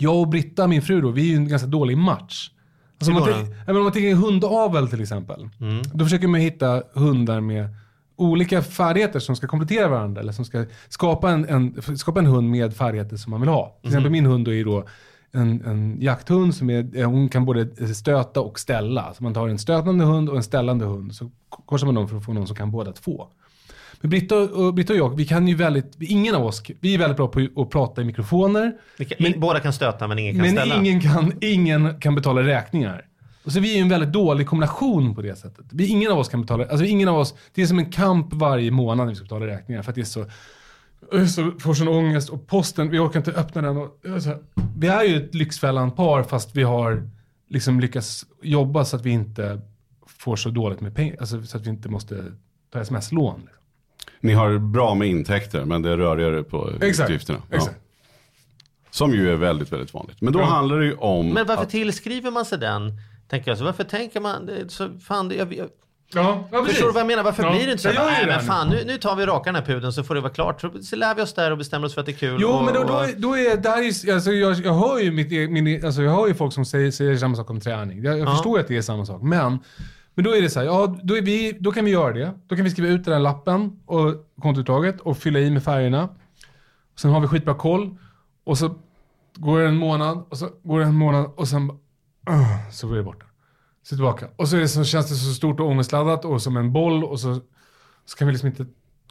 [0.00, 2.50] Jag och Britta, min fru då, vi är ju en ganska dålig match.
[2.98, 5.48] Alltså om, man tänker, om man tänker hundavel till exempel.
[5.92, 7.68] Då försöker man hitta hundar med
[8.16, 10.20] olika färdigheter som ska komplettera varandra.
[10.20, 13.78] Eller som ska skapa en, en, skapa en hund med färdigheter som man vill ha.
[13.80, 14.84] Till exempel min hund då är då
[15.32, 19.14] en, en jakthund som är, eh, hon kan både stöta och ställa.
[19.14, 21.14] Så man tar en stötande hund och en ställande hund.
[21.14, 23.28] Så korsar man dem för att få någon som kan båda två.
[24.06, 26.98] Men Britta och, Britta och jag, vi kan ju väldigt, ingen av oss, vi är
[26.98, 28.72] väldigt bra på att prata i mikrofoner.
[28.98, 30.76] Kan, in, båda kan stöta men ingen kan Men ställa.
[30.76, 33.04] ingen kan, ingen kan betala räkningar.
[33.44, 35.66] Och så är vi ju en väldigt dålig kombination på det sättet.
[35.70, 38.32] Vi, ingen av oss kan betala, alltså ingen av oss, det är som en kamp
[38.32, 39.82] varje månad när vi ska betala räkningar.
[39.82, 40.26] För att det är så,
[41.26, 43.76] så får sån ångest och posten, vi orkar inte öppna den.
[43.76, 44.38] Och, jag är så här,
[44.78, 47.10] vi är ju ett Lyxfällan-par fast vi har
[47.48, 49.60] liksom lyckats jobba så att vi inte
[50.06, 51.16] får så dåligt med pengar.
[51.20, 52.24] Alltså så att vi inte måste
[52.72, 53.40] ta sms-lån.
[53.40, 53.62] Liksom.
[54.20, 57.10] Ni har bra med intäkter men det är rörigare på Exakt.
[57.10, 57.38] utgifterna.
[57.50, 57.56] Ja.
[57.56, 57.76] Exakt.
[58.90, 60.20] Som ju är väldigt, väldigt vanligt.
[60.20, 60.44] Men då Ja.
[60.44, 62.92] handlar det ju om Men varför att, tillskriver man sig den?
[63.28, 63.64] Tänker jag så.
[63.64, 65.68] Varför tänker man, så, fan, det, jag, jag,
[66.14, 67.22] Ja, ja Förstår du vad jag menar?
[67.22, 67.88] Varför Ja, blir det inte så?
[68.04, 70.20] Nej men fan, nu, nu tar vi och rakar den här pudeln så får det
[70.20, 70.64] vara klart.
[70.82, 72.38] Så, lär vi oss där och bestämmer oss för att det är kul.
[72.40, 74.98] Jo, och, men då, då, är- då är det här är, alltså jag, jag hör
[74.98, 77.60] ju mitt, e- min, alltså jag hör ju folk som säger, säger samma sak om
[77.60, 78.02] träning.
[78.02, 78.32] Jag, jag Ja.
[78.32, 79.22] förstår att det är samma sak.
[79.22, 79.58] Men,
[80.16, 82.32] men då är det så här, ja, då, är vi, då kan vi göra det.
[82.46, 86.08] Då kan vi skriva ut den här lappen och kontoutdraget och fylla i med färgerna.
[86.96, 87.96] Sen har vi skitbra koll.
[88.44, 88.74] Och så
[89.34, 91.70] går det en månad och så går det en månad och sen
[92.30, 93.26] uh, så blir det borta.
[93.82, 94.28] Så tillbaka.
[94.36, 97.04] Och så, är det så känns det så stort och ångestladdat och som en boll
[97.04, 97.40] och så,
[98.04, 98.66] så kan vi liksom inte...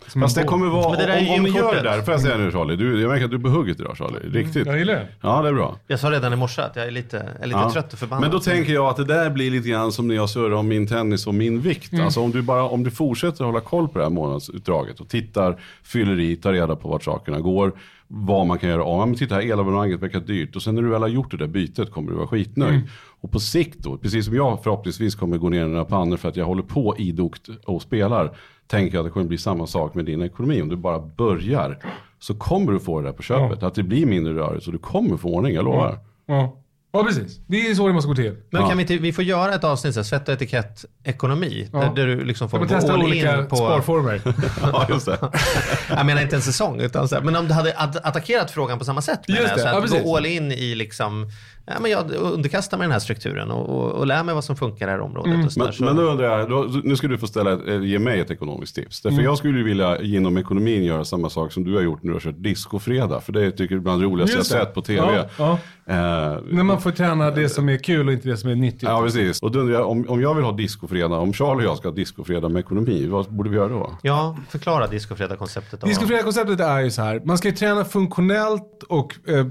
[0.08, 2.14] Som Fast en det kommer vara, Men det om, om ni gör det där, får
[2.14, 4.68] jag säga nu Charlie, du, jag märker att du är på hugget idag Charlie, riktigt.
[4.68, 5.08] Jag gillar det.
[5.22, 5.76] Ja, det är bra.
[5.88, 7.72] Jag sa redan i morse att jag är lite, är lite Ja.
[7.72, 8.22] trött och förbannad.
[8.22, 10.68] Men då tänker jag att det där blir lite grann som när jag surrar om
[10.68, 11.91] min tennis och min vikt.
[11.93, 12.06] Mm.
[12.06, 15.60] Alltså om du, bara, om du fortsätter hålla koll på det här månadsutdraget och tittar,
[15.84, 17.74] fyller i, tar reda på vart sakerna går,
[18.08, 19.00] vad man kan göra om.
[19.00, 21.38] Ja, men titta här, elabonnemanget verkar dyrt och sen när du väl har gjort det
[21.38, 22.76] där bytet kommer du vara skitnöjd.
[22.76, 22.88] Mm.
[23.22, 26.36] Och på sikt då, precis som jag förhoppningsvis kommer gå ner några pannor för att
[26.36, 28.32] jag håller på idogt och spelar,
[28.68, 30.61] tänker jag att det kommer bli samma sak med din ekonomi.
[30.61, 31.78] Om du bara börjar
[32.20, 33.63] så kommer du få det där på köpet.
[33.63, 35.99] Att det blir mindre rörelse och du kommer få ordning, jag lovar.
[36.28, 36.57] Ja.
[36.91, 37.39] ja, precis.
[37.47, 38.36] Det är så det måste gå till.
[38.49, 38.68] Men Ja.
[38.68, 41.70] kan vi inte, vi får göra ett avsnitt, så här, svett och etikett ekonomi.
[41.74, 41.80] Ja.
[41.80, 43.55] Där, där du liksom får gå testa all olika in på...
[43.55, 44.22] sparformer.
[44.61, 45.18] ja, just det.
[45.89, 48.80] Jag menar inte en säsong, utan så här, men om du hade att- attackerat frågan
[48.80, 49.20] på samma sätt.
[49.28, 51.28] menar Just jag, det, så ja, att gå all in i liksom,
[51.66, 54.55] ja, men jag underkastar mig den här strukturen och, och, och lär mig vad som
[54.55, 55.34] funkar i det här området.
[55.34, 55.47] Mm.
[55.57, 55.84] Men, så.
[55.84, 58.76] men då undrar jag, då, nu ska du få ställa, eh, ge mig ett ekonomiskt
[58.76, 59.01] tips.
[59.01, 59.26] Därför Mm.
[59.26, 62.16] jag skulle ju vilja inom ekonomin göra samma sak som du har gjort när du
[62.16, 63.24] har kört discofredag.
[63.24, 64.57] För det tycker jag är bland det roligaste jag Just det.
[64.59, 65.28] sett på tv.
[65.38, 65.93] Ja, ja.
[65.93, 68.84] Eh, När man får träna det som är kul och inte det som är nyttigt.
[68.84, 69.41] Ja, precis.
[69.41, 71.88] Och då undrar jag, om, om jag vill ha discofredag, om Charlie och jag ska
[71.88, 73.91] ha discofredag med ekonomi, vad borde vi göra då?
[74.01, 75.82] Ja, förklara discofredag-konceptet.
[75.82, 77.22] Discofredag-konceptet är ju så här.
[77.26, 79.45] Man ska ju träna funktionellt och eh,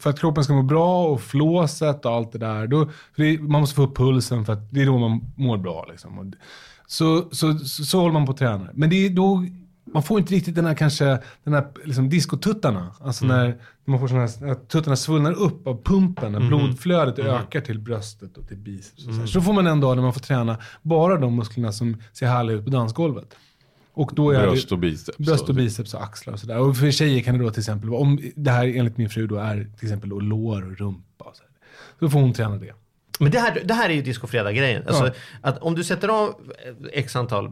[0.00, 2.66] för att kroppen ska må bra och flåset och allt det där.
[2.66, 5.86] Då, det, man måste få upp pulsen för att det är då man mår bra.
[5.90, 6.32] Liksom.
[6.86, 8.68] Så, så, så, så håller man på att träna.
[8.74, 9.46] Men det är då,
[9.92, 12.94] man får inte riktigt den här kanske, den här liksom diskotuttarna.
[13.00, 17.60] Alltså när, när man får såna här, tuttarna svullnar upp av pumpen, när blodflödet ökar
[17.60, 19.06] till bröstet och till biceps.
[19.06, 19.26] Och så, här.
[19.26, 22.56] så får man en dag när man får träna bara de musklerna som ser härliga
[22.56, 23.34] ut på dansgolvet.
[23.98, 25.18] Och då är Bröst och biceps.
[25.18, 26.58] Bröst och biceps och axlar och sådär.
[26.58, 29.26] Och för tjejer kan det då till exempel vara, om det här enligt min fru
[29.26, 31.42] då är till exempel då lår och rumpa och så.
[31.42, 31.50] här.
[31.98, 32.72] Då får hon träna det.
[33.20, 34.82] Men det här, det här är ju discofredag-grejen.
[34.86, 35.12] Alltså, Ja.
[35.40, 36.34] att om du sätter av
[36.92, 37.50] x antal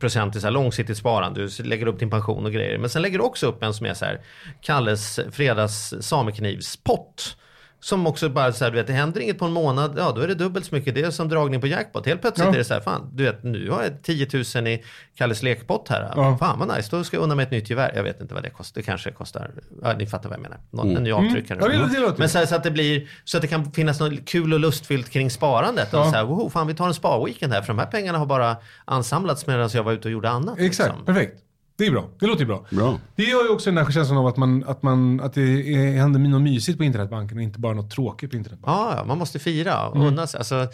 [0.00, 2.78] procent i så här långsiktigt sparande, du lägger upp din pension och grejer.
[2.78, 4.20] Men sen lägger du också upp en som är så här,
[4.60, 7.36] Kalles fredags sameknivspott.
[7.80, 10.20] Som också bara så här, du vet, det händer inget på en månad, ja då
[10.20, 10.94] är det dubbelt så mycket.
[10.94, 12.06] Det är som dragning på jackpot.
[12.06, 12.54] Helt plötsligt Ja.
[12.54, 15.88] är det så här, fan, du vet, nu har jag 10 000 i Kalles lekpott
[15.88, 16.12] här.
[16.16, 16.36] Ja.
[16.38, 17.92] Fan vad nice, då ska jag unna mig ett nytt gevär.
[17.94, 19.50] Jag vet inte vad det kostar, det kanske kostar,
[19.82, 20.58] ja ni fattar vad jag menar.
[20.70, 21.58] Någon, En ny avtryckare.
[21.74, 21.90] Mm.
[21.94, 24.52] Ja, Men så, här, så att det blir, så att det kan finnas något kul
[24.54, 25.94] och lustfyllt kring sparandet.
[25.94, 26.04] Och Ja.
[26.04, 28.56] så här, woho, fan vi tar en spa-weekend här, för de här pengarna har bara
[28.84, 30.58] ansamlats medan jag var ute och gjorde annat.
[30.58, 31.04] Exakt, liksom.
[31.06, 31.38] perfekt.
[31.78, 32.08] Det är bra.
[32.20, 32.64] Det låter ju bra.
[32.70, 32.98] Bra.
[33.16, 35.42] Det gör ju också den här känslan av att, man, att, man, att det
[35.74, 38.84] är, händer något mysigt på internetbanken och inte bara något tråkigt på internetbanken.
[38.86, 40.08] Ja, ja, man måste fira och Mm.
[40.08, 40.38] unna sig.
[40.38, 40.68] Alltså,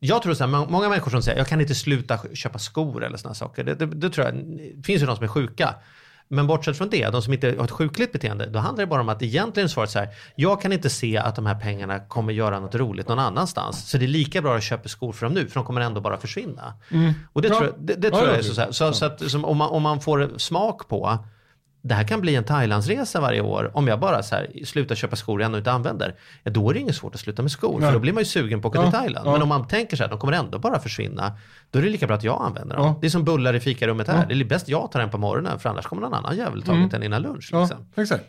[0.00, 3.04] jag tror så här, må- många människor som säger jag kan inte sluta köpa skor
[3.04, 3.64] eller sådana saker.
[3.64, 4.34] Det, det, det tror jag,
[4.76, 5.74] det finns ju de som är sjuka.
[6.28, 9.00] Men bortsett från det, de som inte har ett sjukligt beteende, då handlar det bara
[9.00, 11.98] om att egentligen är svaret så här, jag kan inte se att de här pengarna
[11.98, 13.90] kommer göra något roligt någon annanstans.
[13.90, 16.00] Så det är lika bra att köpa skor för dem nu, för de kommer ändå
[16.00, 16.74] bara försvinna.
[17.32, 19.30] Och det tror jag, det, det tror jag är så, så, här, så, så att
[19.30, 21.18] som, om, man, om man får smak på
[21.82, 23.70] det här kan bli en Thailandsresa varje år.
[23.74, 26.14] Om jag bara så här, slutar köpa skor jag ändå inte använder.
[26.42, 27.78] Ja, då är det inget svårt att sluta med skor.
[27.80, 27.88] Nej.
[27.88, 29.26] För då blir man ju sugen på att åka Ja, till Thailand.
[29.28, 29.32] ja.
[29.32, 31.32] Men om man tänker så här, de kommer ändå bara försvinna.
[31.70, 32.86] Då är det lika bra att jag använder dem.
[32.86, 32.98] Ja.
[33.00, 34.26] Det är som bullar i fikarummet här.
[34.28, 35.58] Det är bäst jag tar en på morgonen.
[35.58, 37.48] För annars kommer någon annan jävel tagit den innan lunch.
[37.52, 37.86] Ja, Liksom.
[37.96, 38.24] exakt.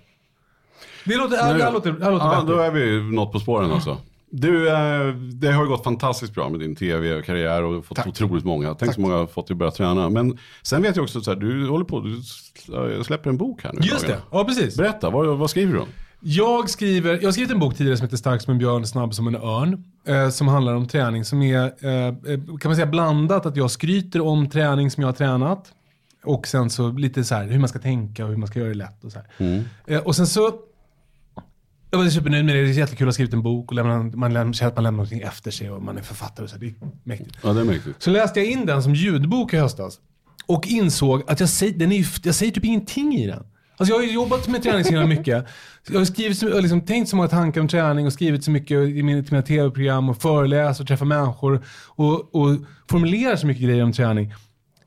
[1.05, 2.55] Det låter, det låter, det låter Ja, bättre.
[2.55, 3.97] då är vi ju något på spåren alltså.
[4.31, 8.73] Du, eh, det har ju gått fantastiskt bra med din tv-karriär och fått otroligt många.
[8.75, 10.09] Tänk så många har fått dig att börja träna.
[10.09, 13.63] Men sen vet jag också så här, du håller på, du sl- släpper en bok
[13.63, 13.79] här nu.
[13.81, 14.25] Just det, dagarna.
[14.31, 14.77] ja precis.
[14.77, 15.87] Berätta, vad, vad skriver du om?
[16.21, 19.13] Jag, skriver, jag har skrivit en bok tidigare som heter Stark som en björn, snabb
[19.13, 19.83] som en örn.
[20.07, 22.13] Eh, som handlar om träning som är, eh, eh,
[22.59, 25.73] kan man säga blandat, att jag skryter om träning som jag har tränat.
[26.23, 28.69] Och sen så lite så här hur man ska tänka och hur man ska göra
[28.69, 29.63] det lätt och så här.
[29.87, 30.51] Eh, och sen så,
[31.91, 34.03] jag var supernöjd med det, det är jättekul att ha skrivit en bok och lämna,
[34.03, 36.55] man lämnar, känner att man lämnar någonting efter sig och man är författare och så
[36.55, 36.61] här.
[36.61, 37.37] Det är mäktigt.
[37.43, 38.03] Ja, det är mäktigt.
[38.03, 39.99] Så läste jag in den som ljudbok i höstas.
[40.45, 43.43] Och insåg att jag säger, den är, jag säger typ ingenting i den.
[43.77, 45.45] Alltså jag har ju jobbat med träning så mycket.
[45.89, 48.51] Jag har skrivit, jag har liksom tänkt så många tankar om träning och skrivit så
[48.51, 51.65] mycket i mina, till mina tv-program och föreläser och träffar människor.
[51.87, 52.57] Och, och
[52.89, 54.33] formulerar så mycket grejer om träning.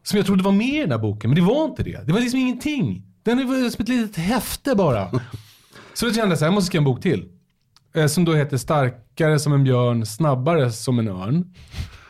[0.03, 2.07] Som jag trodde var med i den där boken, men det var inte det.
[2.07, 3.03] Det var liksom ingenting.
[3.23, 5.11] Den var som ett litet häfte bara.
[5.95, 7.29] Så då kände jag så här, jag måste skriva en bok till.
[7.95, 11.55] Eh, som då heter Starkare som en björn, snabbare som en örn.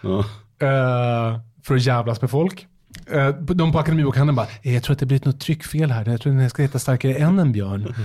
[0.03, 0.19] Ja.
[0.67, 2.67] Eh, för att jävlas med folk.
[3.13, 6.09] Eh, de på Akademibokhandeln bara, "Eh, jag tror att det blivit något tryckfel här.
[6.11, 7.95] Jag tror att den ska heta Starkare än en björn.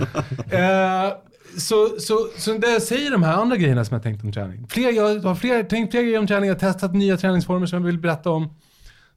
[0.50, 1.12] Eh,
[1.58, 4.66] så, så, så där säger de här andra grejerna som jag tänkt om träning.
[4.68, 7.78] Fler, jag har fler, tänkt fler grejer om träning, jag har testat nya träningsformer som
[7.78, 8.54] jag vill berätta om.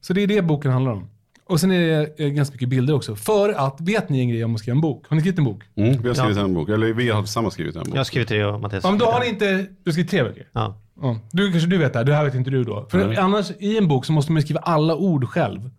[0.01, 1.09] Så det är det boken handlar om.
[1.52, 3.16] Och sen är det eh, ganska mycket bilder också.
[3.16, 5.06] För att, vet ni en grej om att skriva en bok?
[5.08, 5.64] Har ni skrivit en bok?
[5.76, 7.89] Mm, vi har skrivit en bok, eller vi har tillsammans skrivit en bok.
[7.93, 10.12] Jag har skrivit det och Mattias Ja, men då har ni inte, du har skrivit
[10.12, 10.47] tre böcker?
[10.52, 10.82] Ja.
[11.02, 11.20] Ja.
[11.32, 12.88] Du kanske du vet det här, det här vet inte du då.
[12.91, 13.18] För Nej.
[13.18, 15.70] annars, i en bok så måste man skriva alla ord själv.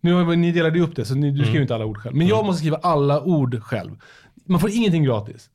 [0.00, 2.16] Nu har ni delade ju upp det, så ni, du skriver inte alla ord själv.
[2.16, 3.90] Men jag måste skriva alla ord själv.
[4.46, 5.50] Man får ingenting gratis.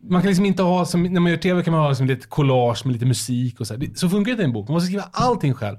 [0.00, 2.26] Man kan liksom inte ha, som, när man gör tv kan man ha liksom lite
[2.26, 3.74] collage med lite musik och så.
[3.74, 3.80] här.
[3.80, 4.68] Det, så funkar inte en bok.
[4.68, 5.76] Man måste skriva allting själv.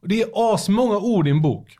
[0.00, 1.77] Och det är asmånga ord i en bok.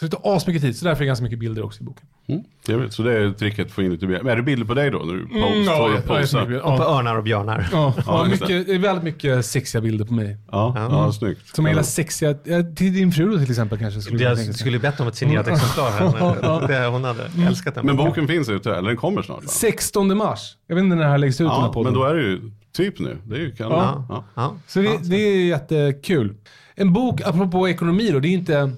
[0.00, 2.06] Så det tar asmycket tid, så därför är det ganska mycket bilder också i boken.
[2.28, 2.92] Mm, trevligt.
[2.92, 4.18] Så det är tricket att få in lite mer.
[4.22, 4.98] Men är det bilder på dig då?
[4.98, 6.62] När du post, Mm, ja.
[6.62, 7.68] Och på örnar och björnar.
[7.72, 10.36] Ja, ja, mycket, det är väldigt mycket sexiga bilder på mig.
[10.52, 11.56] Ja, ja, snyggt.
[11.56, 12.34] Som jag gillar sexiga,
[12.76, 15.90] till din fru då till exempel kanske skulle Jag skulle bett om ett signerat exemplar
[15.90, 16.34] här.
[16.60, 17.86] men Det, hon hade älskat den.
[17.86, 19.48] Men boken finns ute, eller den kommer snart va?
[19.48, 20.56] 16 mars.
[20.66, 21.92] Jag vet inte när det här läggs ut den här Ja, podden.
[21.92, 22.40] men då är det ju
[22.72, 23.18] typ nu.
[23.24, 24.06] Det är ju kan Ja.
[24.08, 24.24] ja.
[24.34, 24.54] Ja.
[24.66, 26.34] Så det, det är jättekul.
[26.74, 28.72] En bok, apropå ekonomi då, det är inte...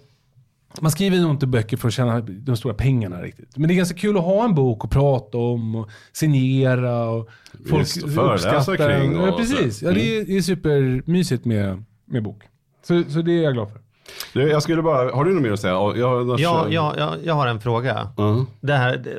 [0.81, 3.57] Man skriver nog inte böcker för att tjäna de stora pengarna riktigt.
[3.57, 7.29] Men det är ganska kul att ha en bok att prata om och signera och
[7.70, 9.01] folk föreläsa uppskattar den.
[9.01, 9.83] kring och Ja, precis.
[9.83, 9.95] Mm.
[9.95, 12.43] Ja, det, är, det är supermysigt med, med bok.
[12.83, 13.81] Så, så det är jag glad för.
[14.33, 15.73] Du, jag skulle bara, har du något mer att säga?
[15.73, 18.09] Ja, jag, Ja, ja, ja, jag har en fråga.
[18.16, 18.47] Ja.
[18.61, 19.18] Det här, det,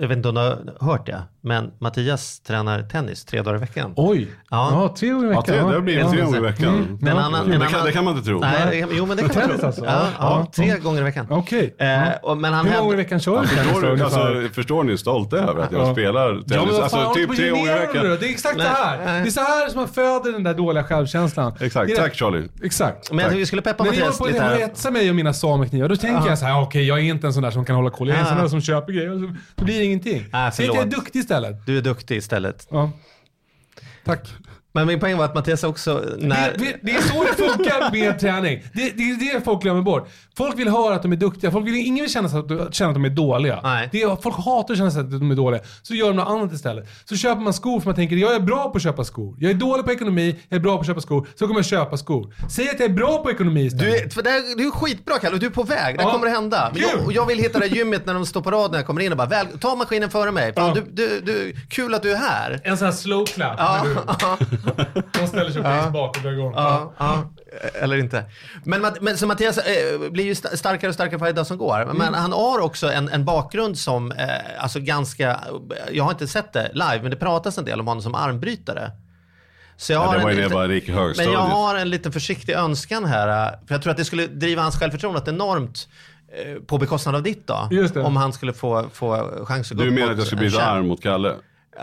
[0.00, 3.60] jag vet inte om du har hört det, men Mattias tränar tennis tre dagar i
[3.60, 3.92] veckan.
[3.96, 4.28] Oj!
[4.50, 4.68] Ja.
[4.72, 5.66] Ja, tre gånger i Ja, veckan.
[5.68, 6.10] tre, det blir ja.
[6.10, 6.74] tre gånger i veckan.
[6.74, 6.98] Mm.
[7.00, 8.38] Den Ja, annan, Det kan- annan, det kan man inte tro.
[8.40, 9.66] Nej, jo men det kan man tro.
[9.66, 9.84] alltså?
[9.84, 10.52] Ja, Ja, ja, ja.
[10.54, 11.26] tre gånger i veckan.
[11.30, 11.74] Okej.
[11.78, 14.82] Eh, och, men han Hur många gånger i veckan kör du tennis Förstår, alltså, förstår
[14.84, 15.92] ni hur stolt jag är över att jag Ja.
[15.92, 16.44] spelar tennis?
[16.50, 18.04] Ja, men fan, alltså, typ tre gånger i veckan.
[18.20, 18.72] Det är exakt Nej, det
[19.06, 19.22] här.
[19.22, 21.52] Det är så här som man föder den där dåliga självkänslan.
[21.60, 22.48] Exakt, Det tack Charlie.
[22.62, 23.12] Exakt.
[23.12, 24.90] Men vi skulle peppa När ni håller Mattias på lite att här.
[24.90, 27.42] mig och mina sameknivar, då tänker jag så här, okej jag är inte en sån
[27.42, 28.08] där som kan hålla koll.
[28.08, 28.32] Jag är en Ja.
[28.32, 29.34] sån där som köper grejer.
[29.76, 30.24] Blir ingenting.
[30.32, 31.66] Ah, Säg att jag är duktig istället.
[31.66, 32.66] Du är duktig istället.
[32.70, 32.90] Ja.
[34.04, 34.28] Tack.
[34.76, 36.52] Men min poäng var att Mattias också, när...
[36.52, 38.62] Det, det, det är så det funkar med träning.
[38.74, 40.08] Det, det är det folk glömmer bort.
[40.36, 41.50] Folk vill höra att de är duktiga.
[41.50, 43.60] Folk vill, ingen vill känna, sig att, känna att de är dåliga.
[43.62, 43.88] Nej.
[43.92, 45.60] Det är, folk hatar att känna sig att de är dåliga.
[45.82, 46.88] Så gör de något annat istället.
[47.04, 49.36] Så köper man skor för man tänker jag är bra på att köpa skor.
[49.40, 51.28] Jag är dålig på ekonomi, jag är bra på att köpa skor.
[51.34, 52.34] Så kommer jag köpa skor.
[52.50, 53.84] Säg att jag är bra på ekonomi istället.
[53.92, 55.98] Du är, för det här, du är skitbra Kalle du är på väg.
[55.98, 56.12] Det Ja.
[56.12, 56.70] kommer att hända.
[56.72, 58.86] Men jag, jag vill hitta det här gymmet när de står på rad när jag
[58.86, 60.54] kommer in och bara, väl, ta maskinen före mig.
[60.54, 60.82] Fan, Ja.
[60.92, 62.60] du, du, du, kul att du är här.
[62.64, 63.54] En sån här slow clap.
[63.58, 63.84] Ja,
[65.12, 66.52] de ställer sig upp bak och drar igång.
[66.56, 67.22] ja, ja,
[67.74, 68.24] eller inte.
[68.64, 71.58] Men, men så Mattias eh, blir ju sta- starkare och starkare för varje dag som
[71.58, 71.84] går.
[71.86, 72.14] Men Mm.
[72.14, 75.40] han har också en, en bakgrund som, eh, alltså ganska,
[75.92, 78.90] jag har inte sett det live, men det pratas en del om honom som armbrytare.
[79.76, 82.12] Så jag Ja, har det en var ju det liten- Men jag har en liten
[82.12, 83.28] försiktig önskan här.
[83.52, 85.88] eh, För jag tror att det skulle driva hans självförtroende enormt
[86.32, 87.68] eh, på bekostnad av ditt då.
[87.70, 88.02] Just det.
[88.02, 90.62] Om han skulle få, få chans att gå Du menar att jag ska en byta
[90.64, 91.34] arm mot Kalle?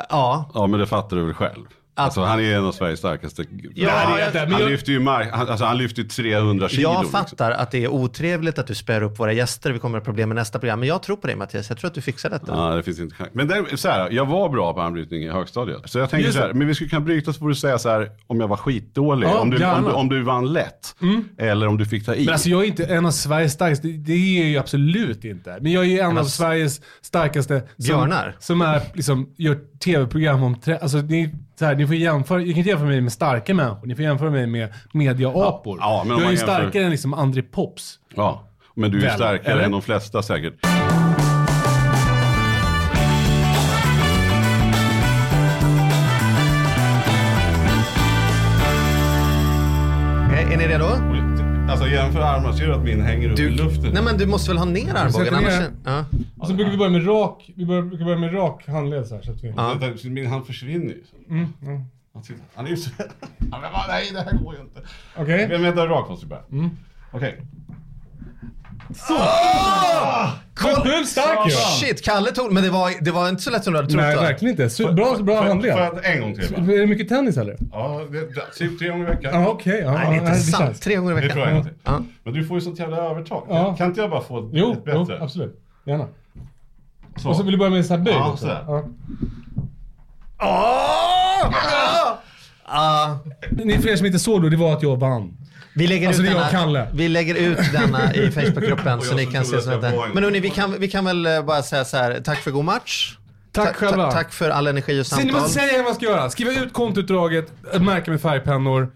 [0.10, 0.52] Ja.
[0.54, 1.66] Ja, men det fattar du väl själv?
[1.96, 3.44] Alltså han är en av Sveriges starkaste.
[3.76, 6.82] Ja, han, jag- han, lyfter ju mark, han, alltså han lyfter ju 300 kilo.
[6.82, 7.20] Jag liksom.
[7.26, 9.72] fattar att det är otrevligt att du spär upp våra gäster.
[9.72, 10.80] Vi kommer att ha problem med nästa program.
[10.80, 11.70] Men jag tror på dig Mattias.
[11.70, 12.46] Jag tror att du fixar detta.
[12.56, 13.30] Ja, det finns inte chans.
[13.34, 15.82] Men där, så här, jag var bra på armbrytning i högstadiet.
[15.86, 16.54] Så jag tänker Just så här, det.
[16.54, 19.28] men vi skulle kunna bryta så får du säga så här, om jag var skitdålig,
[19.28, 20.96] Ja, om, du, om, du, om du vann lätt.
[21.38, 22.26] Eller om du fick ta i.
[22.26, 25.26] Men alltså jag är inte en av Sveriges starkaste, det, det är jag ju absolut
[25.26, 25.58] inte.
[25.62, 28.36] Men jag är ju en av Sveriges starkaste som, Björnar.
[28.40, 32.50] som är, liksom, gör tv-program om trä, alltså ni, så här, ni får jämföra, ni
[32.50, 35.78] kan inte jämföra mig med starka människor, ni får jämföra mig med mediaapor.
[35.82, 38.00] Ja, ja, men om jag är man ju jämför- starkare än liksom André Pops.
[38.16, 39.64] Ja, men du är Väl, starkare eller?
[39.64, 40.54] än de flesta säkert.
[50.28, 51.13] Okej, är ni redo?
[51.74, 52.20] Alltså jämför
[52.66, 53.92] du att min hänger upp Du, i luften?
[53.94, 55.36] nej men du måste väl ha ner armbågen?
[55.36, 56.06] Annars, ja.
[56.40, 59.16] Och så brukar vi börja med rak, vi börjar, brukar börja med rak handled så
[59.16, 59.22] här.
[59.22, 61.04] Så att vi, Vänta, Min hand försvinner ju.
[61.30, 61.48] Mm,
[62.14, 62.90] Han sitter- Han är ju så...
[63.52, 64.82] Ja, Nej, det här går ju inte.
[65.18, 65.48] Okej?
[65.50, 66.44] Men vänta, rakt måste vi börja.
[66.52, 66.70] Mm.
[67.12, 67.42] Okej.
[70.56, 71.52] Kolla hur stark jag är!
[71.80, 72.52] Shit, Kalle tog...
[72.54, 74.22] Men det var, det var inte så lätt som du hade trott Nej, va?
[74.22, 74.70] verkligen inte.
[74.70, 75.74] Så, bra bra handled.
[75.74, 76.56] Får en gång till?
[76.56, 76.74] Va?
[76.74, 77.58] Är det mycket tennis eller?
[77.72, 79.42] Ja, det, det, typ tre gånger i veckan.
[79.42, 79.82] Ja, okej.
[79.86, 80.82] ja, Nej, det är inte det sant.
[80.82, 81.36] Tre gånger i Det veckan.
[81.36, 81.74] tror jag en till.
[81.84, 82.02] Ja.
[82.24, 83.46] Men du får ju sånt jävla övertag.
[83.50, 83.76] Ja.
[83.78, 85.24] Kan inte jag bara få ett, Jo, ett jo, bättre?
[85.24, 85.60] absolut.
[85.86, 86.08] Gärna.
[87.18, 87.30] Så.
[87.30, 88.64] Och så vill du börja med så här böj Ja, sådär.
[88.68, 88.84] Ja.
[92.66, 93.16] Ah.
[93.52, 95.38] Ni för er som inte såg då, det var att jag vann.
[95.76, 96.88] Vi lägger, Alltså, ut jag, denna, Kalle.
[96.94, 99.82] vi lägger ut denna i Facebookgruppen så jag ni kan se som jag
[100.14, 102.66] Men hörni, vi kan, vi kan väl eh, bara säga så här, tack för god
[102.66, 103.18] match.
[103.52, 104.04] Tack Ta- själva.
[104.06, 105.42] ta- Tack för all energi och Så ni samtal.
[105.42, 106.30] måste säga vad man ska göra.
[106.30, 107.52] Skriva ut kontoutdraget,
[107.82, 108.92] märka med färgpennor,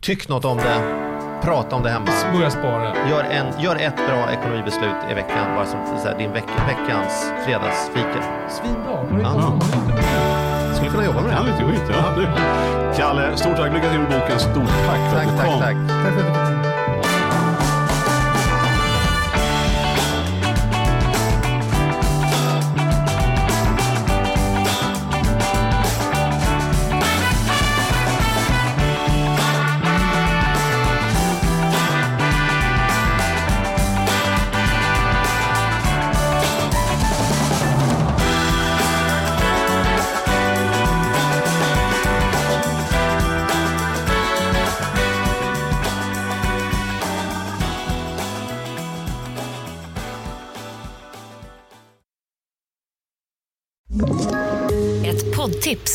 [0.00, 1.06] Tyck något om det.
[1.42, 2.06] Prata om det hemma.
[2.34, 2.94] börja spara.
[3.10, 7.32] Gör, en, gör ett bra ekonomibeslut i veckan, bara som så här, din veck, veckans
[7.44, 8.24] fredagsfika.
[8.50, 9.02] Svinbra.
[9.02, 10.29] Var det Ja.
[10.80, 11.42] Skulle kunna jobba med det.
[11.50, 12.02] lite skit, ja.
[12.96, 13.72] Kalle, stort tack.
[13.72, 14.38] Lycka till med boken.
[14.40, 15.60] Stort tack för Tack, att du tack, kom.
[15.60, 15.76] tack.
[16.04, 16.69] Tack för